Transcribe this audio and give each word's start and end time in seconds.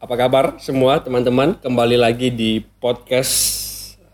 Apa 0.00 0.16
kabar 0.16 0.56
semua 0.56 1.04
teman-teman? 1.04 1.60
Kembali 1.60 2.00
lagi 2.00 2.32
di 2.32 2.64
podcast 2.80 3.36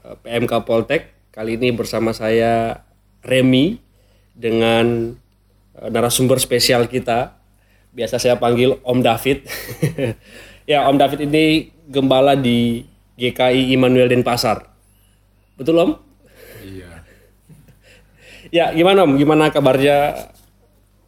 eh, 0.03 0.19
PMK 0.19 0.67
Poltek. 0.67 1.15
Kali 1.31 1.55
ini 1.55 1.71
bersama 1.71 2.11
saya 2.11 2.83
Remy 3.23 3.79
dengan 4.35 5.15
eh, 5.79 5.87
narasumber 5.87 6.43
spesial 6.43 6.91
kita. 6.91 7.39
Biasa 7.95 8.19
saya 8.19 8.35
panggil 8.35 8.83
Om 8.83 8.99
David. 8.99 9.47
ya, 10.75 10.91
Om 10.91 10.99
David 10.99 11.31
ini 11.31 11.71
gembala 11.87 12.35
di 12.35 12.83
GKI 13.15 13.71
Immanuel 13.71 14.11
Denpasar. 14.11 14.67
Betul 15.55 15.87
Om? 15.87 15.91
Iya. 16.67 16.91
Ya, 18.51 18.75
gimana 18.75 19.07
Om? 19.07 19.23
Gimana 19.23 19.55
kabarnya? 19.55 20.35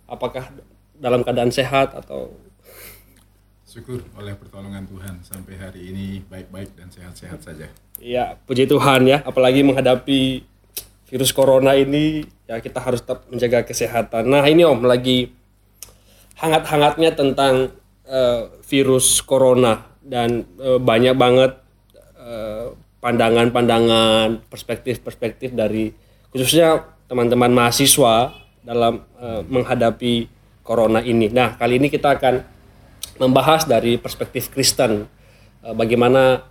Apakah 0.07 0.55
dalam 1.03 1.27
keadaan 1.27 1.51
sehat 1.51 1.99
atau 1.99 2.31
Syukur 3.79 4.03
oleh 4.19 4.35
pertolongan 4.35 4.91
Tuhan 4.91 5.23
sampai 5.23 5.55
hari 5.55 5.95
ini 5.95 6.19
baik-baik 6.27 6.75
dan 6.75 6.91
sehat-sehat 6.91 7.47
saja. 7.47 7.71
Ya, 8.03 8.35
puji 8.43 8.67
Tuhan 8.67 9.07
ya. 9.07 9.23
Apalagi 9.23 9.63
menghadapi 9.63 10.43
virus 11.07 11.31
corona 11.31 11.79
ini, 11.79 12.27
ya 12.51 12.59
kita 12.59 12.83
harus 12.83 13.07
tetap 13.07 13.31
menjaga 13.31 13.63
kesehatan. 13.63 14.35
Nah 14.35 14.43
ini 14.51 14.67
Om, 14.67 14.83
lagi 14.83 15.31
hangat-hangatnya 16.43 17.15
tentang 17.15 17.71
eh, 18.03 18.51
virus 18.67 19.23
corona 19.23 19.87
dan 20.03 20.43
eh, 20.59 20.83
banyak 20.83 21.15
banget 21.15 21.63
eh, 22.19 22.75
pandangan-pandangan, 22.99 24.43
perspektif-perspektif 24.51 25.55
dari 25.55 25.95
khususnya 26.35 26.83
teman-teman 27.07 27.55
mahasiswa 27.55 28.35
dalam 28.67 29.07
eh, 29.23 29.47
menghadapi 29.47 30.27
corona 30.67 30.99
ini. 30.99 31.31
Nah 31.31 31.55
kali 31.55 31.79
ini 31.79 31.87
kita 31.87 32.19
akan 32.19 32.58
membahas 33.19 33.67
dari 33.67 33.99
perspektif 33.99 34.49
Kristen 34.51 35.07
eh, 35.63 35.75
bagaimana 35.75 36.43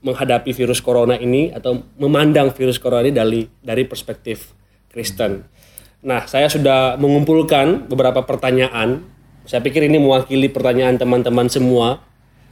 menghadapi 0.00 0.56
virus 0.56 0.80
corona 0.80 1.14
ini 1.20 1.52
atau 1.52 1.76
memandang 2.00 2.50
virus 2.56 2.80
corona 2.80 3.04
ini 3.04 3.12
dari 3.12 3.40
dari 3.60 3.84
perspektif 3.84 4.56
Kristen. 4.88 5.44
Nah, 6.00 6.24
saya 6.24 6.48
sudah 6.48 6.96
mengumpulkan 6.96 7.84
beberapa 7.84 8.24
pertanyaan. 8.24 9.04
Saya 9.44 9.60
pikir 9.60 9.84
ini 9.84 10.00
mewakili 10.00 10.48
pertanyaan 10.48 10.96
teman-teman 10.96 11.52
semua 11.52 12.00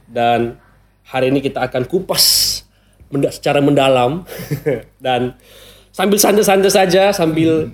dan 0.05 0.61
hari 1.09 1.33
ini 1.33 1.41
kita 1.41 1.65
akan 1.65 1.89
kupas 1.89 2.61
secara 3.33 3.57
mendalam 3.61 4.21
dan 5.05 5.33
sambil 5.89 6.21
santai-santai 6.21 6.69
saja 6.69 7.09
sambil 7.09 7.73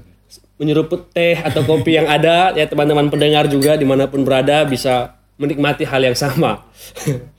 menyeruput 0.55 1.11
teh 1.11 1.35
atau 1.35 1.67
kopi 1.67 1.99
yang 1.99 2.07
ada 2.07 2.55
ya 2.55 2.63
teman-teman 2.63 3.11
pendengar 3.11 3.51
juga 3.51 3.75
di 3.75 3.83
mana 3.83 4.07
pun 4.07 4.23
berada 4.23 4.63
bisa 4.63 5.14
menikmati 5.35 5.83
hal 5.83 6.01
yang 6.03 6.17
sama. 6.17 6.63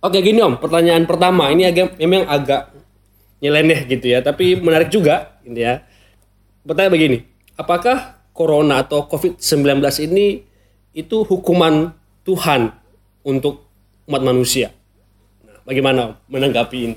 Oke 0.00 0.24
gini 0.24 0.40
om, 0.40 0.56
pertanyaan 0.56 1.04
pertama 1.04 1.52
ini 1.52 1.68
agak 1.68 2.00
memang 2.00 2.24
agak 2.24 2.72
nyeleneh 3.44 3.84
gitu 3.84 4.08
ya, 4.08 4.24
tapi 4.24 4.56
menarik 4.56 4.88
juga 4.88 5.36
gitu 5.44 5.60
ya. 5.60 5.84
Pertanyaan 6.64 6.92
begini, 6.92 7.18
apakah 7.56 8.20
corona 8.32 8.80
atau 8.80 9.04
COVID-19 9.04 9.80
ini 10.08 10.44
itu 10.96 11.16
hukuman 11.28 11.92
Tuhan 12.24 12.72
untuk 13.24 13.68
umat 14.08 14.24
manusia? 14.24 14.72
Nah, 15.44 15.60
bagaimana 15.68 16.16
menanggapi 16.32 16.78
ini? 16.80 16.96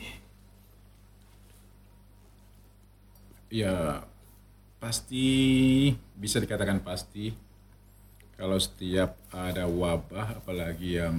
Ya, 3.52 4.08
pasti 4.80 5.28
bisa 6.16 6.40
dikatakan 6.40 6.80
pasti 6.84 7.36
kalau 8.44 8.60
setiap 8.60 9.16
ada 9.32 9.64
wabah 9.72 10.44
apalagi 10.44 11.00
yang 11.00 11.16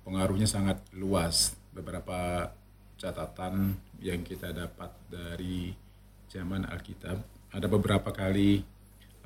pengaruhnya 0.00 0.48
sangat 0.48 0.80
luas. 0.96 1.52
Beberapa 1.76 2.48
catatan 2.96 3.76
yang 4.00 4.24
kita 4.24 4.56
dapat 4.56 4.96
dari 5.12 5.76
zaman 6.32 6.64
Alkitab 6.64 7.20
ada 7.52 7.66
beberapa 7.68 8.16
kali 8.16 8.64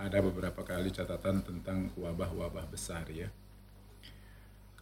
ada 0.03 0.19
beberapa 0.19 0.67
kali 0.67 0.91
catatan 0.91 1.47
tentang 1.47 1.95
wabah-wabah 1.95 2.67
besar 2.67 3.07
ya. 3.07 3.31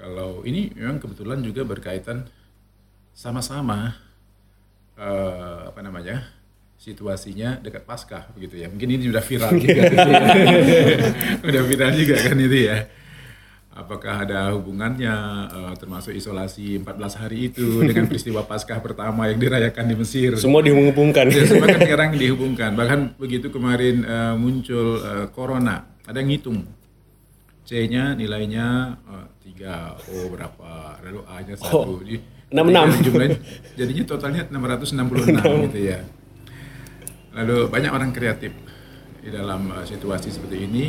Kalau 0.01 0.49
ini 0.49 0.73
memang 0.73 0.97
kebetulan 0.97 1.45
juga 1.45 1.61
berkaitan 1.69 2.25
sama-sama 3.13 4.01
eh, 4.97 5.61
apa 5.69 5.81
namanya 5.85 6.38
situasinya 6.79 7.59
dekat 7.59 7.83
Paskah 7.83 8.31
begitu 8.33 8.63
ya. 8.63 8.71
Mungkin 8.71 8.89
ini 8.95 9.11
sudah 9.11 9.23
viral 9.23 9.51
juga, 9.59 9.83
gitu 9.93 10.09
ya. 10.09 10.23
udah 11.43 11.63
viral 11.67 11.93
juga 11.99 12.15
kan 12.23 12.39
itu 12.39 12.59
ya. 12.71 12.79
Apakah 13.79 14.27
ada 14.27 14.51
hubungannya 14.59 15.15
eh, 15.51 15.75
termasuk 15.79 16.11
isolasi 16.11 16.83
14 16.83 17.21
hari 17.23 17.51
itu 17.51 17.83
dengan 17.83 18.07
peristiwa 18.11 18.43
Paskah 18.47 18.79
pertama 18.79 19.27
yang 19.27 19.39
dirayakan 19.39 19.85
di 19.91 19.95
Mesir? 19.99 20.39
Semua 20.39 20.63
dihubungkan. 20.63 21.31
Ya, 21.31 21.47
semua 21.47 21.67
kan 21.67 21.83
sekarang 21.83 22.15
dihubungkan. 22.15 22.75
Bahkan 22.79 23.19
begitu 23.19 23.51
kemarin 23.51 24.07
eh, 24.07 24.35
muncul 24.39 25.03
eh, 25.03 25.27
corona, 25.35 25.99
ada 26.07 26.19
yang 26.23 26.31
ngitung. 26.31 26.63
C-nya 27.69 28.17
nilainya 28.17 28.97
tiga, 29.45 29.93
O 30.09 30.33
berapa, 30.33 30.97
lalu 31.05 31.21
A-nya 31.29 31.53
satu. 31.53 32.01
Jadi, 32.01 32.17
66. 32.49 32.65
jadinya 32.65 33.01
Jumlahnya, 33.05 33.39
jadinya 33.77 34.05
totalnya 34.09 34.43
666 34.49 35.69
gitu 35.69 35.81
ya. 35.85 36.01
Lalu 37.39 37.71
banyak 37.71 37.93
orang 37.95 38.11
kreatif 38.11 38.51
di 39.23 39.31
dalam 39.31 39.71
eh, 39.71 39.87
situasi 39.87 40.35
seperti 40.35 40.67
ini. 40.67 40.87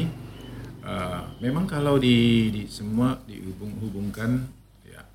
Eh, 0.81 1.21
memang 1.45 1.69
kalau 1.69 2.01
di, 2.01 2.49
di 2.49 2.61
semua 2.65 3.21
dihubung-hubungkan, 3.29 4.49
ya 4.81 5.05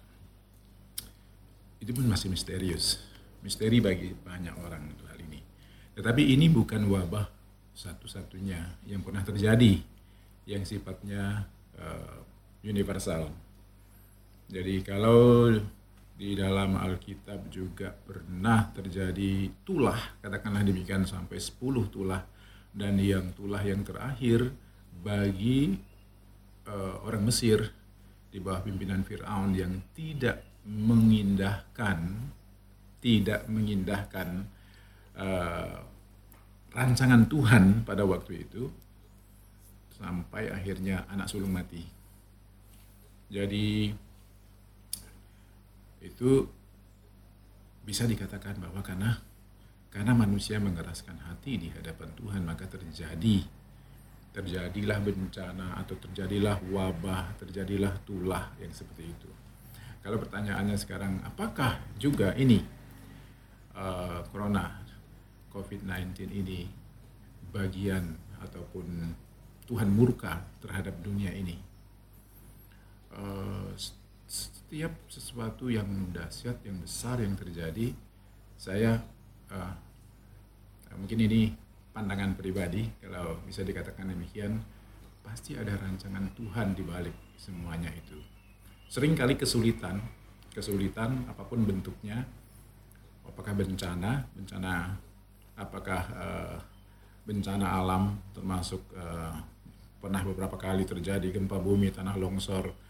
itu 1.82 1.90
pun 1.90 2.06
masih 2.06 2.30
misterius. 2.30 3.02
Misteri 3.42 3.82
bagi 3.82 4.14
banyak 4.14 4.54
orang 4.62 4.94
untuk 4.94 5.10
hal 5.10 5.18
ini. 5.26 5.42
Tetapi 5.98 6.22
ini 6.22 6.46
bukan 6.46 6.86
wabah 6.86 7.26
satu-satunya 7.74 8.86
yang 8.86 9.02
pernah 9.02 9.26
terjadi 9.26 9.82
yang 10.46 10.62
sifatnya 10.62 11.50
eh, 11.74 12.18
universal. 12.62 13.34
Jadi 14.46 14.86
kalau 14.86 15.50
di 16.14 16.38
dalam 16.38 16.78
Alkitab 16.78 17.50
juga 17.50 17.90
pernah 17.90 18.70
terjadi 18.70 19.50
tulah, 19.66 19.98
katakanlah 20.22 20.62
demikian 20.62 21.02
sampai 21.02 21.42
10 21.42 21.90
tulah 21.90 22.22
dan 22.70 22.98
yang 23.02 23.34
tulah 23.34 23.62
yang 23.62 23.82
terakhir 23.82 24.54
bagi 25.02 25.74
eh, 26.70 26.94
orang 27.02 27.26
Mesir 27.26 27.66
di 28.30 28.38
bawah 28.38 28.62
pimpinan 28.62 29.02
Firaun 29.02 29.54
yang 29.54 29.74
tidak 29.94 30.42
mengindahkan 30.66 32.30
tidak 33.04 33.44
mengindahkan 33.52 34.48
eh, 35.18 35.78
rancangan 36.72 37.28
Tuhan 37.28 37.84
pada 37.84 38.06
waktu 38.08 38.48
itu 38.48 38.70
sampai 39.94 40.50
akhirnya 40.50 41.06
anak 41.06 41.30
sulung 41.30 41.54
mati. 41.54 41.84
Jadi 43.30 43.92
itu 46.04 46.44
bisa 47.84 48.04
dikatakan 48.04 48.60
bahwa 48.60 48.84
karena 48.84 49.16
karena 49.88 50.12
manusia 50.12 50.60
mengeraskan 50.60 51.16
hati 51.24 51.56
di 51.56 51.68
hadapan 51.72 52.12
Tuhan 52.18 52.42
maka 52.44 52.68
terjadi 52.68 53.46
terjadilah 54.34 54.98
bencana 54.98 55.78
atau 55.78 55.94
terjadilah 55.94 56.58
wabah, 56.66 57.38
terjadilah 57.38 57.94
tulah 58.02 58.50
yang 58.58 58.74
seperti 58.74 59.06
itu. 59.06 59.30
Kalau 60.02 60.18
pertanyaannya 60.18 60.74
sekarang 60.74 61.22
apakah 61.22 61.78
juga 61.96 62.34
ini 62.34 62.58
uh, 63.78 64.26
corona 64.34 64.82
COVID-19 65.54 66.34
ini 66.34 66.66
bagian 67.54 68.18
ataupun 68.42 69.14
Tuhan 69.70 69.88
murka 69.94 70.42
terhadap 70.58 70.98
dunia 70.98 71.30
ini? 71.30 71.54
Uh, 73.14 73.70
setiap 74.24 74.92
sesuatu 75.06 75.68
yang 75.68 75.86
dahsyat, 76.10 76.64
yang 76.64 76.80
besar 76.80 77.20
yang 77.20 77.36
terjadi, 77.36 77.92
saya 78.56 78.96
uh, 79.52 79.74
mungkin 80.96 81.26
ini 81.26 81.52
pandangan 81.94 82.34
pribadi, 82.34 82.90
kalau 82.98 83.38
bisa 83.46 83.62
dikatakan 83.62 84.10
demikian, 84.10 84.58
pasti 85.22 85.54
ada 85.54 85.78
rancangan 85.78 86.32
Tuhan 86.34 86.74
di 86.74 86.82
balik 86.82 87.16
semuanya 87.38 87.88
itu. 87.94 88.18
Seringkali 88.90 89.38
kesulitan, 89.38 90.02
kesulitan 90.50 91.26
apa 91.30 91.42
pun 91.46 91.62
bentuknya, 91.62 92.22
apakah 93.24 93.54
bencana, 93.56 94.26
bencana, 94.34 94.94
apakah 95.54 96.02
uh, 96.14 96.58
bencana 97.24 97.66
alam, 97.78 98.20
termasuk 98.36 98.82
uh, 98.94 99.34
pernah 100.02 100.20
beberapa 100.20 100.60
kali 100.60 100.84
terjadi 100.84 101.32
gempa 101.32 101.56
bumi, 101.56 101.88
tanah 101.88 102.18
longsor, 102.20 102.83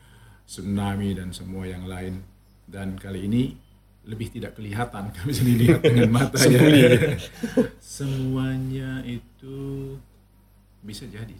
tsunami 0.44 1.16
dan 1.16 1.32
semua 1.32 1.64
yang 1.64 1.88
lain 1.88 2.20
dan 2.68 2.96
kali 3.00 3.26
ini 3.28 3.56
lebih 4.04 4.28
tidak 4.36 4.56
kelihatan 4.56 5.08
kalau 5.14 5.26
bisa 5.28 5.42
dilihat 5.42 5.80
dengan 5.80 6.10
mata 6.12 6.36
ya 6.44 6.60
semuanya 7.96 9.00
itu 9.04 9.96
bisa 10.84 11.08
jadi 11.08 11.36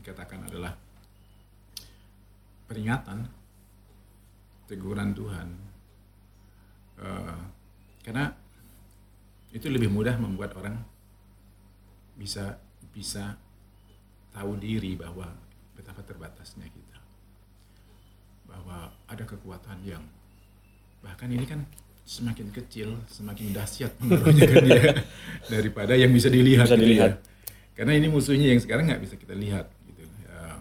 dikatakan 0.00 0.48
adalah 0.48 0.72
peringatan, 2.70 3.26
teguran 4.70 5.10
Tuhan. 5.10 5.48
Uh, 7.00 7.40
karena 8.06 8.32
itu 9.50 9.66
lebih 9.66 9.90
mudah 9.90 10.14
membuat 10.16 10.54
orang 10.54 10.78
bisa 12.14 12.62
bisa 12.94 13.34
tahu 14.30 14.54
diri 14.56 14.94
bahwa 14.94 15.26
betapa 15.74 16.00
terbatasnya 16.06 16.70
kita. 16.70 16.89
Bahwa 18.50 18.90
ada 19.06 19.22
kekuatan 19.22 19.86
yang 19.86 20.02
bahkan 21.00 21.30
ini 21.30 21.46
kan 21.46 21.62
semakin 22.10 22.50
kecil, 22.50 22.98
semakin 23.06 23.54
dahsyat 23.54 23.94
menurutnya 24.02 24.46
kan 24.50 24.64
dia 24.66 24.82
daripada 25.54 25.94
yang 25.94 26.10
bisa 26.10 26.26
dilihat. 26.26 26.66
Bisa 26.66 26.74
gitu 26.74 26.82
ya. 26.82 26.86
dilihat. 26.90 27.12
Karena 27.78 27.92
ini 27.94 28.06
musuhnya 28.10 28.50
yang 28.50 28.58
sekarang 28.58 28.90
nggak 28.90 29.02
bisa 29.06 29.14
kita 29.14 29.32
lihat. 29.38 29.70
Gitu. 29.86 30.02
Ya. 30.26 30.58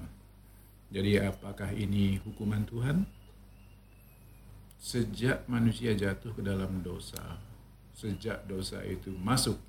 Jadi 0.94 1.12
apakah 1.26 1.74
ini 1.74 2.22
hukuman 2.22 2.62
Tuhan? 2.70 3.10
Sejak 4.80 5.44
manusia 5.52 5.92
jatuh 5.92 6.32
ke 6.32 6.40
dalam 6.40 6.80
dosa, 6.80 7.20
sejak 7.92 8.48
dosa 8.48 8.80
itu 8.88 9.12
masuk 9.20 9.60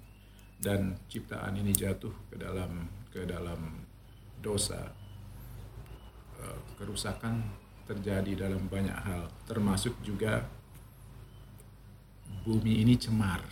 dan 0.63 0.95
ciptaan 1.11 1.59
ini 1.59 1.75
jatuh 1.75 2.15
ke 2.31 2.39
dalam 2.39 2.87
ke 3.11 3.27
dalam 3.27 3.83
dosa, 4.39 4.95
eh, 6.39 6.59
kerusakan 6.79 7.43
terjadi 7.91 8.47
dalam 8.47 8.71
banyak 8.71 8.95
hal, 8.95 9.27
termasuk 9.51 9.99
juga 10.07 10.47
bumi 12.47 12.87
ini 12.87 12.95
cemar. 12.95 13.43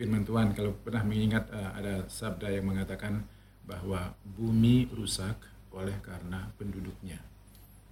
Firman 0.00 0.24
Tuhan 0.24 0.56
kalau 0.56 0.72
pernah 0.80 1.04
mengingat 1.04 1.52
eh, 1.52 1.70
ada 1.76 1.94
sabda 2.08 2.48
yang 2.48 2.64
mengatakan 2.64 3.20
bahwa 3.68 4.16
bumi 4.24 4.88
rusak 4.96 5.36
oleh 5.76 6.00
karena 6.00 6.48
penduduknya. 6.56 7.20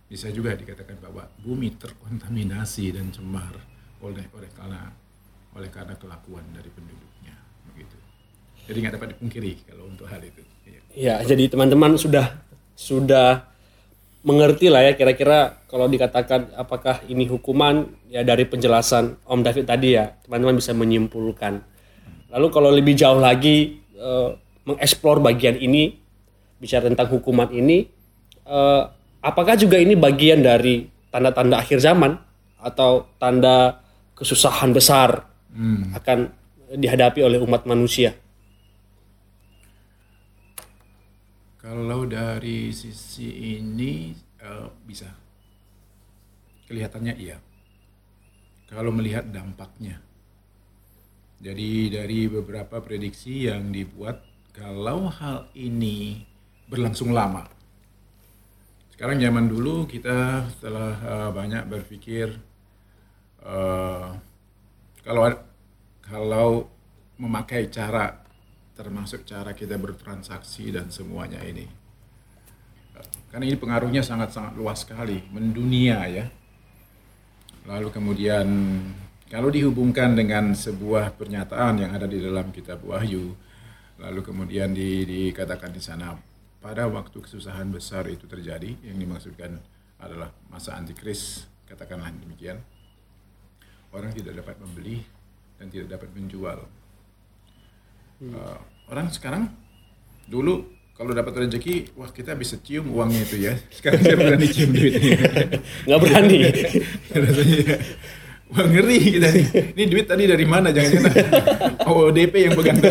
Bisa 0.09 0.33
juga 0.33 0.57
dikatakan 0.57 0.97
bahwa 1.05 1.29
bumi 1.45 1.77
terkontaminasi 1.77 2.97
dan 2.97 3.13
cemar 3.13 3.53
oleh 4.01 4.25
oleh 4.33 4.51
karena 4.57 4.89
oleh 5.53 5.69
karena 5.69 5.93
kelakuan 6.01 6.49
dari 6.57 6.73
penduduknya 6.73 7.37
begitu. 7.69 7.97
Jadi 8.65 8.77
nggak 8.81 8.95
dapat 8.97 9.09
dipungkiri 9.13 9.53
kalau 9.69 9.85
untuk 9.93 10.09
hal 10.09 10.25
itu. 10.25 10.41
Iya. 10.65 10.81
Ya, 10.97 11.15
jadi 11.21 11.53
teman-teman 11.53 12.01
sudah 12.01 12.41
sudah 12.73 13.58
mengerti 14.27 14.67
lah 14.67 14.83
ya 14.83 14.93
kira-kira 14.99 15.63
kalau 15.71 15.87
dikatakan 15.87 16.51
apakah 16.59 17.07
ini 17.07 17.31
hukuman 17.31 17.87
ya 18.11 18.27
dari 18.27 18.43
penjelasan 18.49 19.23
Om 19.23 19.41
David 19.47 19.65
tadi 19.69 19.95
ya 19.95 20.11
teman-teman 20.27 20.59
bisa 20.59 20.75
menyimpulkan. 20.75 21.63
Lalu 22.35 22.47
kalau 22.51 22.71
lebih 22.75 22.99
jauh 22.99 23.21
lagi 23.23 23.79
eh, 23.95 24.31
mengeksplor 24.67 25.23
bagian 25.23 25.57
ini 25.57 25.95
bicara 26.59 26.91
tentang 26.91 27.09
hukuman 27.15 27.49
ini 27.55 27.87
eh, 28.47 28.83
apakah 29.23 29.55
juga 29.55 29.79
ini 29.79 29.95
bagian 29.95 30.43
dari 30.43 30.83
tanda-tanda 31.09 31.63
akhir 31.63 31.79
zaman 31.79 32.19
atau 32.59 33.07
tanda 33.23 33.81
kesusahan 34.19 34.75
besar 34.75 35.31
akan 35.95 36.19
dihadapi 36.75 37.23
oleh 37.23 37.39
umat 37.39 37.65
manusia? 37.71 38.19
Kalau 41.59 42.07
dari 42.07 42.71
sisi 42.71 43.59
ini 43.59 44.15
eh, 44.39 44.69
bisa 44.87 45.11
kelihatannya 46.71 47.15
iya. 47.19 47.35
Kalau 48.71 48.95
melihat 48.95 49.27
dampaknya. 49.27 49.99
Jadi 51.43 51.91
dari 51.91 52.31
beberapa 52.31 52.79
prediksi 52.79 53.51
yang 53.51 53.75
dibuat 53.75 54.23
kalau 54.55 55.11
hal 55.11 55.51
ini 55.59 56.23
berlangsung 56.71 57.11
lama. 57.11 57.43
Sekarang 58.95 59.19
zaman 59.19 59.51
dulu 59.51 59.91
kita 59.91 60.47
setelah 60.55 60.95
eh, 60.95 61.31
banyak 61.35 61.67
berpikir 61.67 62.39
eh, 63.43 64.09
kalau 65.03 65.23
kalau 66.07 66.71
memakai 67.19 67.67
cara 67.67 68.28
termasuk 68.79 69.27
cara 69.27 69.59
kita 69.59 69.75
bertransaksi 69.75 70.71
dan 70.71 70.87
semuanya 70.95 71.43
ini. 71.43 71.67
Karena 73.35 73.51
ini 73.51 73.59
pengaruhnya 73.59 74.07
sangat-sangat 74.07 74.55
luas 74.55 74.87
sekali, 74.87 75.19
mendunia 75.35 76.07
ya. 76.07 76.27
Lalu 77.67 77.91
kemudian 77.91 78.47
kalau 79.27 79.51
dihubungkan 79.51 80.15
dengan 80.15 80.55
sebuah 80.55 81.19
pernyataan 81.19 81.83
yang 81.83 81.91
ada 81.93 82.07
di 82.07 82.23
dalam 82.23 82.55
kitab 82.55 82.81
Wahyu, 82.87 83.35
lalu 83.99 84.21
kemudian 84.23 84.71
di- 84.71 85.05
dikatakan 85.05 85.75
di 85.75 85.83
sana 85.83 86.15
pada 86.63 86.87
waktu 86.87 87.19
kesusahan 87.19 87.69
besar 87.75 88.07
itu 88.09 88.25
terjadi, 88.31 88.79
yang 88.87 88.97
dimaksudkan 88.97 89.59
adalah 89.99 90.31
masa 90.49 90.79
antikris, 90.79 91.51
katakanlah 91.67 92.15
demikian. 92.15 92.63
Orang 93.91 94.15
tidak 94.15 94.39
dapat 94.41 94.57
membeli 94.63 95.03
dan 95.59 95.67
tidak 95.69 95.99
dapat 95.99 96.09
menjual. 96.15 96.65
Uh, 98.19 98.59
orang 98.91 99.15
sekarang 99.15 99.47
dulu 100.27 100.67
kalau 100.99 101.15
dapat 101.15 101.47
rezeki, 101.47 101.95
wah 101.95 102.11
kita 102.11 102.35
bisa 102.35 102.59
cium 102.59 102.91
uangnya 102.91 103.23
itu 103.23 103.37
ya. 103.39 103.55
Sekarang 103.79 104.03
saya 104.03 104.19
berani 104.19 104.47
cium 104.51 104.75
duitnya. 104.75 105.19
Nggak 105.87 106.01
berani. 106.03 106.39
Rasanya 107.15 107.75
wah 108.51 108.67
ngeri 108.67 108.99
kita. 108.99 109.29
Ini 109.79 109.85
duit 109.87 110.11
tadi 110.11 110.27
dari 110.27 110.43
mana? 110.43 110.75
Jangan-jangan 110.75 111.15
ODP 111.87 112.35
yang 112.51 112.59
pegang. 112.59 112.83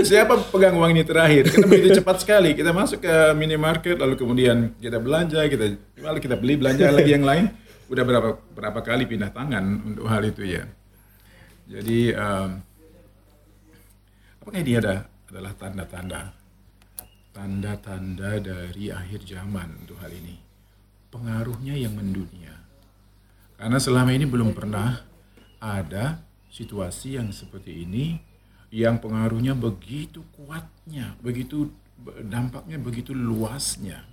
Siapa 0.00 0.40
pegang 0.48 0.80
uang 0.80 0.96
ini 0.96 1.04
terakhir? 1.04 1.52
Kita 1.52 1.68
begitu 1.68 2.00
cepat 2.00 2.24
sekali. 2.24 2.56
Kita 2.56 2.72
masuk 2.72 3.04
ke 3.04 3.14
minimarket, 3.36 4.00
lalu 4.00 4.16
kemudian 4.16 4.72
kita 4.80 4.96
belanja, 4.96 5.44
kita 5.52 5.76
lalu 6.00 6.18
kita 6.24 6.40
beli 6.40 6.56
belanja 6.56 6.88
lagi 6.88 7.12
yang 7.12 7.28
lain. 7.28 7.52
Udah 7.92 8.08
berapa 8.08 8.40
berapa 8.56 8.80
kali 8.80 9.04
pindah 9.04 9.28
tangan 9.36 9.84
untuk 9.84 10.08
hal 10.08 10.24
itu 10.24 10.48
ya. 10.48 10.64
Jadi 11.66 12.14
em, 12.14 12.50
apakah 14.42 14.60
ini 14.60 14.72
ada 14.78 15.06
adalah 15.30 15.52
tanda-tanda 15.56 16.42
tanda-tanda 17.32 18.36
dari 18.38 18.92
akhir 18.92 19.24
zaman 19.24 19.84
untuk 19.84 19.96
hal 20.04 20.12
ini. 20.12 20.36
Pengaruhnya 21.08 21.76
yang 21.76 21.96
mendunia. 21.96 22.52
Karena 23.56 23.80
selama 23.80 24.12
ini 24.12 24.28
belum 24.28 24.52
pernah 24.52 25.00
ada 25.60 26.20
situasi 26.52 27.16
yang 27.16 27.32
seperti 27.32 27.88
ini 27.88 28.20
yang 28.72 29.00
pengaruhnya 29.00 29.52
begitu 29.52 30.24
kuatnya, 30.32 31.16
begitu 31.20 31.72
dampaknya 32.24 32.80
begitu 32.80 33.12
luasnya. 33.12 34.04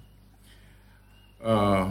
Eh, 1.39 1.85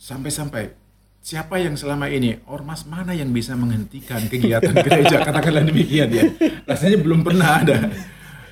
sampai-sampai 0.00 0.72
siapa 1.22 1.62
yang 1.62 1.78
selama 1.78 2.10
ini 2.10 2.42
ormas 2.50 2.82
mana 2.84 3.14
yang 3.14 3.30
bisa 3.30 3.54
menghentikan 3.54 4.26
kegiatan 4.26 4.74
gereja? 4.86 5.22
Katakanlah 5.22 5.64
demikian 5.64 6.10
ya. 6.10 6.26
Rasanya 6.66 6.98
belum 6.98 7.22
pernah 7.22 7.62
ada. 7.62 7.78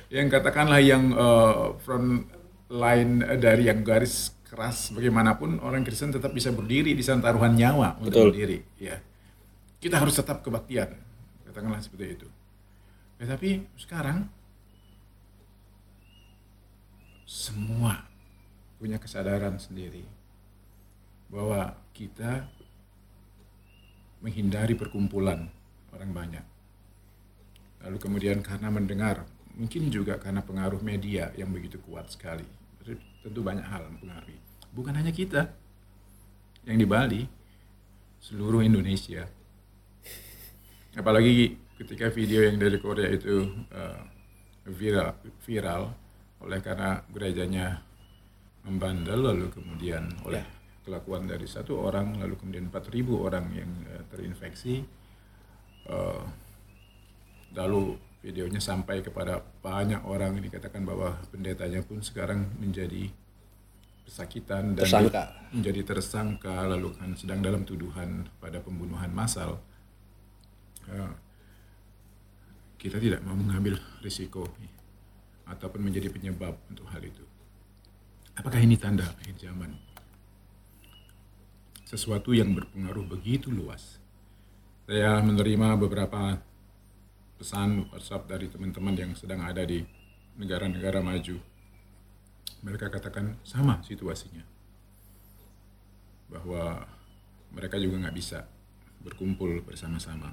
Yang 0.07 0.27
katakanlah 0.39 0.79
yang 0.79 1.11
eh, 1.11 1.55
front 1.83 2.25
line 2.71 3.27
dari 3.37 3.67
yang 3.67 3.83
garis 3.83 4.31
keras 4.47 4.91
bagaimanapun 4.95 5.59
orang 5.63 5.83
Kristen 5.83 6.11
tetap 6.11 6.31
bisa 6.31 6.51
berdiri 6.51 6.95
di 6.95 7.03
sana 7.03 7.23
taruhan 7.23 7.55
nyawa 7.55 7.99
untuk 7.99 8.15
Betul. 8.15 8.27
berdiri 8.31 8.59
ya. 8.79 8.95
Kita 9.77 9.99
harus 9.99 10.15
tetap 10.15 10.39
kebaktian 10.39 10.95
katakanlah 11.47 11.83
seperti 11.83 12.15
itu. 12.15 12.27
Tetapi 13.19 13.79
sekarang 13.79 14.27
semua 17.27 18.07
punya 18.79 18.99
kesadaran 18.99 19.55
sendiri 19.55 20.03
bahwa 21.31 21.79
kita 21.95 22.51
menghindari 24.21 24.77
perkumpulan 24.77 25.49
orang 25.91 26.11
banyak. 26.13 26.45
Lalu 27.81 27.97
kemudian 27.97 28.39
karena 28.45 28.69
mendengar, 28.69 29.25
mungkin 29.57 29.89
juga 29.89 30.21
karena 30.21 30.45
pengaruh 30.45 30.79
media 30.85 31.33
yang 31.33 31.49
begitu 31.49 31.81
kuat 31.81 32.13
sekali. 32.13 32.45
Tentu 33.21 33.41
banyak 33.41 33.65
hal 33.65 33.89
mempengaruhi. 33.89 34.37
Bukan 34.73 34.93
hanya 34.97 35.09
kita 35.13 35.49
yang 36.65 36.77
di 36.77 36.85
Bali, 36.85 37.21
seluruh 38.21 38.61
Indonesia. 38.61 39.25
Apalagi 40.93 41.57
ketika 41.81 42.13
video 42.13 42.45
yang 42.45 42.61
dari 42.61 42.77
Korea 42.77 43.09
itu 43.09 43.49
eh, 43.73 44.01
viral, 44.69 45.17
viral 45.41 45.81
oleh 46.41 46.59
karena 46.61 47.01
gerejanya 47.09 47.81
membandel 48.65 49.33
lalu 49.33 49.47
kemudian 49.49 50.09
oleh 50.25 50.60
kelakuan 50.81 51.29
dari 51.29 51.45
satu 51.45 51.77
orang 51.77 52.17
lalu 52.17 52.35
kemudian 52.41 52.69
4.000 52.69 53.05
orang 53.13 53.45
yang 53.53 53.71
eh, 53.89 54.03
terinfeksi 54.09 55.01
Eh, 55.81 56.23
lalu 57.57 57.97
videonya 58.21 58.61
sampai 58.61 59.01
kepada 59.01 59.41
banyak 59.65 60.05
orang 60.05 60.37
dikatakan 60.37 60.85
bahwa 60.85 61.17
pendetanya 61.33 61.81
pun 61.81 62.05
sekarang 62.05 62.53
menjadi 62.61 63.09
pesakitan 64.05 64.77
dan 64.77 64.85
Tersangka. 64.85 65.23
menjadi 65.49 65.81
tersangka 65.81 66.69
lalu 66.69 66.93
kan 66.93 67.17
sedang 67.17 67.41
dalam 67.41 67.65
tuduhan 67.65 68.29
pada 68.37 68.61
pembunuhan 68.61 69.09
massal 69.09 69.57
Eh, 70.81 71.13
kita 72.77 72.97
tidak 72.97 73.21
mau 73.21 73.37
mengambil 73.37 73.77
risiko 74.01 74.49
ataupun 75.45 75.81
menjadi 75.81 76.09
penyebab 76.09 76.57
untuk 76.69 76.89
hal 76.89 77.01
itu 77.05 77.21
Apakah 78.33 78.57
ini 78.61 78.77
tanda 78.81 79.05
akhir 79.05 79.37
zaman? 79.37 79.77
Sesuatu 81.91 82.31
yang 82.31 82.55
berpengaruh 82.55 83.03
begitu 83.03 83.51
luas. 83.51 83.99
Saya 84.87 85.19
menerima 85.19 85.75
beberapa 85.75 86.39
pesan 87.35 87.91
WhatsApp 87.91 88.31
dari 88.31 88.47
teman-teman 88.47 88.95
yang 88.95 89.11
sedang 89.11 89.43
ada 89.43 89.67
di 89.67 89.83
negara-negara 90.39 91.03
maju. 91.03 91.35
Mereka 92.63 92.87
katakan 92.87 93.35
sama 93.43 93.83
situasinya. 93.83 94.39
Bahwa 96.31 96.87
mereka 97.51 97.75
juga 97.75 98.07
nggak 98.07 98.15
bisa 98.15 98.47
berkumpul 99.03 99.59
bersama-sama. 99.59 100.31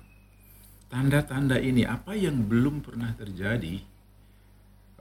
Tanda-tanda 0.86 1.58
ini 1.58 1.82
apa 1.82 2.14
yang 2.14 2.46
belum 2.46 2.86
pernah 2.86 3.10
terjadi 3.18 3.82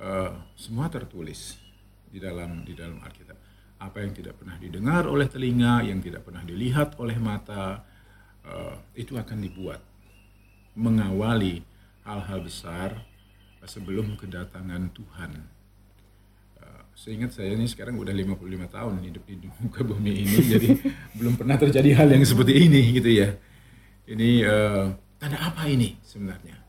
uh, 0.02 0.34
semua 0.58 0.90
tertulis 0.90 1.62
di 2.10 2.18
dalam 2.18 2.66
di 2.66 2.74
dalam 2.74 2.98
Alkitab. 2.98 3.47
Apa 3.78 4.02
yang 4.02 4.14
tidak 4.14 4.42
pernah 4.42 4.58
didengar 4.58 5.06
oleh 5.06 5.30
telinga, 5.30 5.86
yang 5.86 6.02
tidak 6.02 6.26
pernah 6.26 6.42
dilihat 6.42 6.98
oleh 6.98 7.18
mata, 7.22 7.86
uh, 8.42 8.76
itu 8.98 9.14
akan 9.14 9.38
dibuat 9.38 9.82
mengawali 10.78 11.62
hal-hal 12.06 12.40
besar 12.42 12.90
sebelum 13.68 14.18
kedatangan 14.18 14.90
Tuhan. 14.96 15.32
Uh, 16.58 16.82
seingat 16.98 17.36
saya 17.38 17.54
ini 17.54 17.70
sekarang 17.70 18.00
udah 18.02 18.16
55 18.16 18.76
tahun 18.76 18.94
hidup 19.04 19.24
di 19.30 19.50
muka 19.62 19.82
bumi 19.86 20.26
ini, 20.26 20.38
jadi 20.58 20.70
belum 21.14 21.38
pernah 21.38 21.58
terjadi 21.60 22.02
hal 22.02 22.10
yang 22.10 22.24
seperti 22.26 22.66
ini 22.66 22.82
gitu 22.98 23.10
ya. 23.14 23.30
Ini 24.08 24.30
uh, 24.48 24.86
tanda 25.20 25.38
apa 25.38 25.68
ini 25.68 26.00
sebenarnya? 26.02 26.67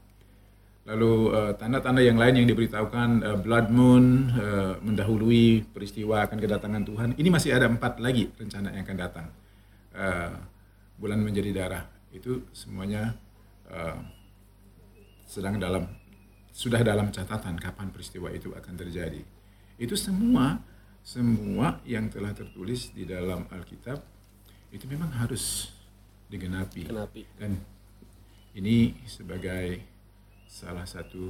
Lalu 0.88 1.36
uh, 1.36 1.52
tanda-tanda 1.52 2.00
yang 2.00 2.16
lain 2.16 2.40
yang 2.40 2.48
diberitahukan 2.48 3.10
uh, 3.20 3.36
blood 3.36 3.68
moon 3.68 4.32
uh, 4.32 4.80
mendahului 4.80 5.68
peristiwa 5.68 6.24
akan 6.24 6.40
kedatangan 6.40 6.82
Tuhan. 6.88 7.08
Ini 7.12 7.28
masih 7.28 7.52
ada 7.52 7.68
empat 7.68 8.00
lagi 8.00 8.32
rencana 8.32 8.72
yang 8.72 8.88
akan 8.88 8.96
datang. 8.96 9.26
Uh, 9.92 10.32
bulan 10.96 11.20
menjadi 11.20 11.52
darah 11.52 11.84
itu 12.08 12.40
semuanya 12.56 13.12
uh, 13.68 14.00
sedang 15.28 15.60
dalam 15.60 15.84
sudah 16.48 16.80
dalam 16.80 17.12
catatan 17.12 17.60
kapan 17.60 17.92
peristiwa 17.92 18.32
itu 18.32 18.56
akan 18.56 18.74
terjadi. 18.80 19.20
Itu 19.76 19.92
semua 19.92 20.56
semua 21.04 21.84
yang 21.84 22.08
telah 22.08 22.32
tertulis 22.32 22.96
di 22.96 23.04
dalam 23.04 23.44
Alkitab 23.52 24.00
itu 24.72 24.84
memang 24.88 25.12
harus 25.20 25.68
digenapi. 26.32 26.88
Genapi. 26.88 27.28
Dan 27.36 27.60
ini 28.56 28.96
sebagai 29.04 29.97
salah 30.48 30.88
satu 30.88 31.28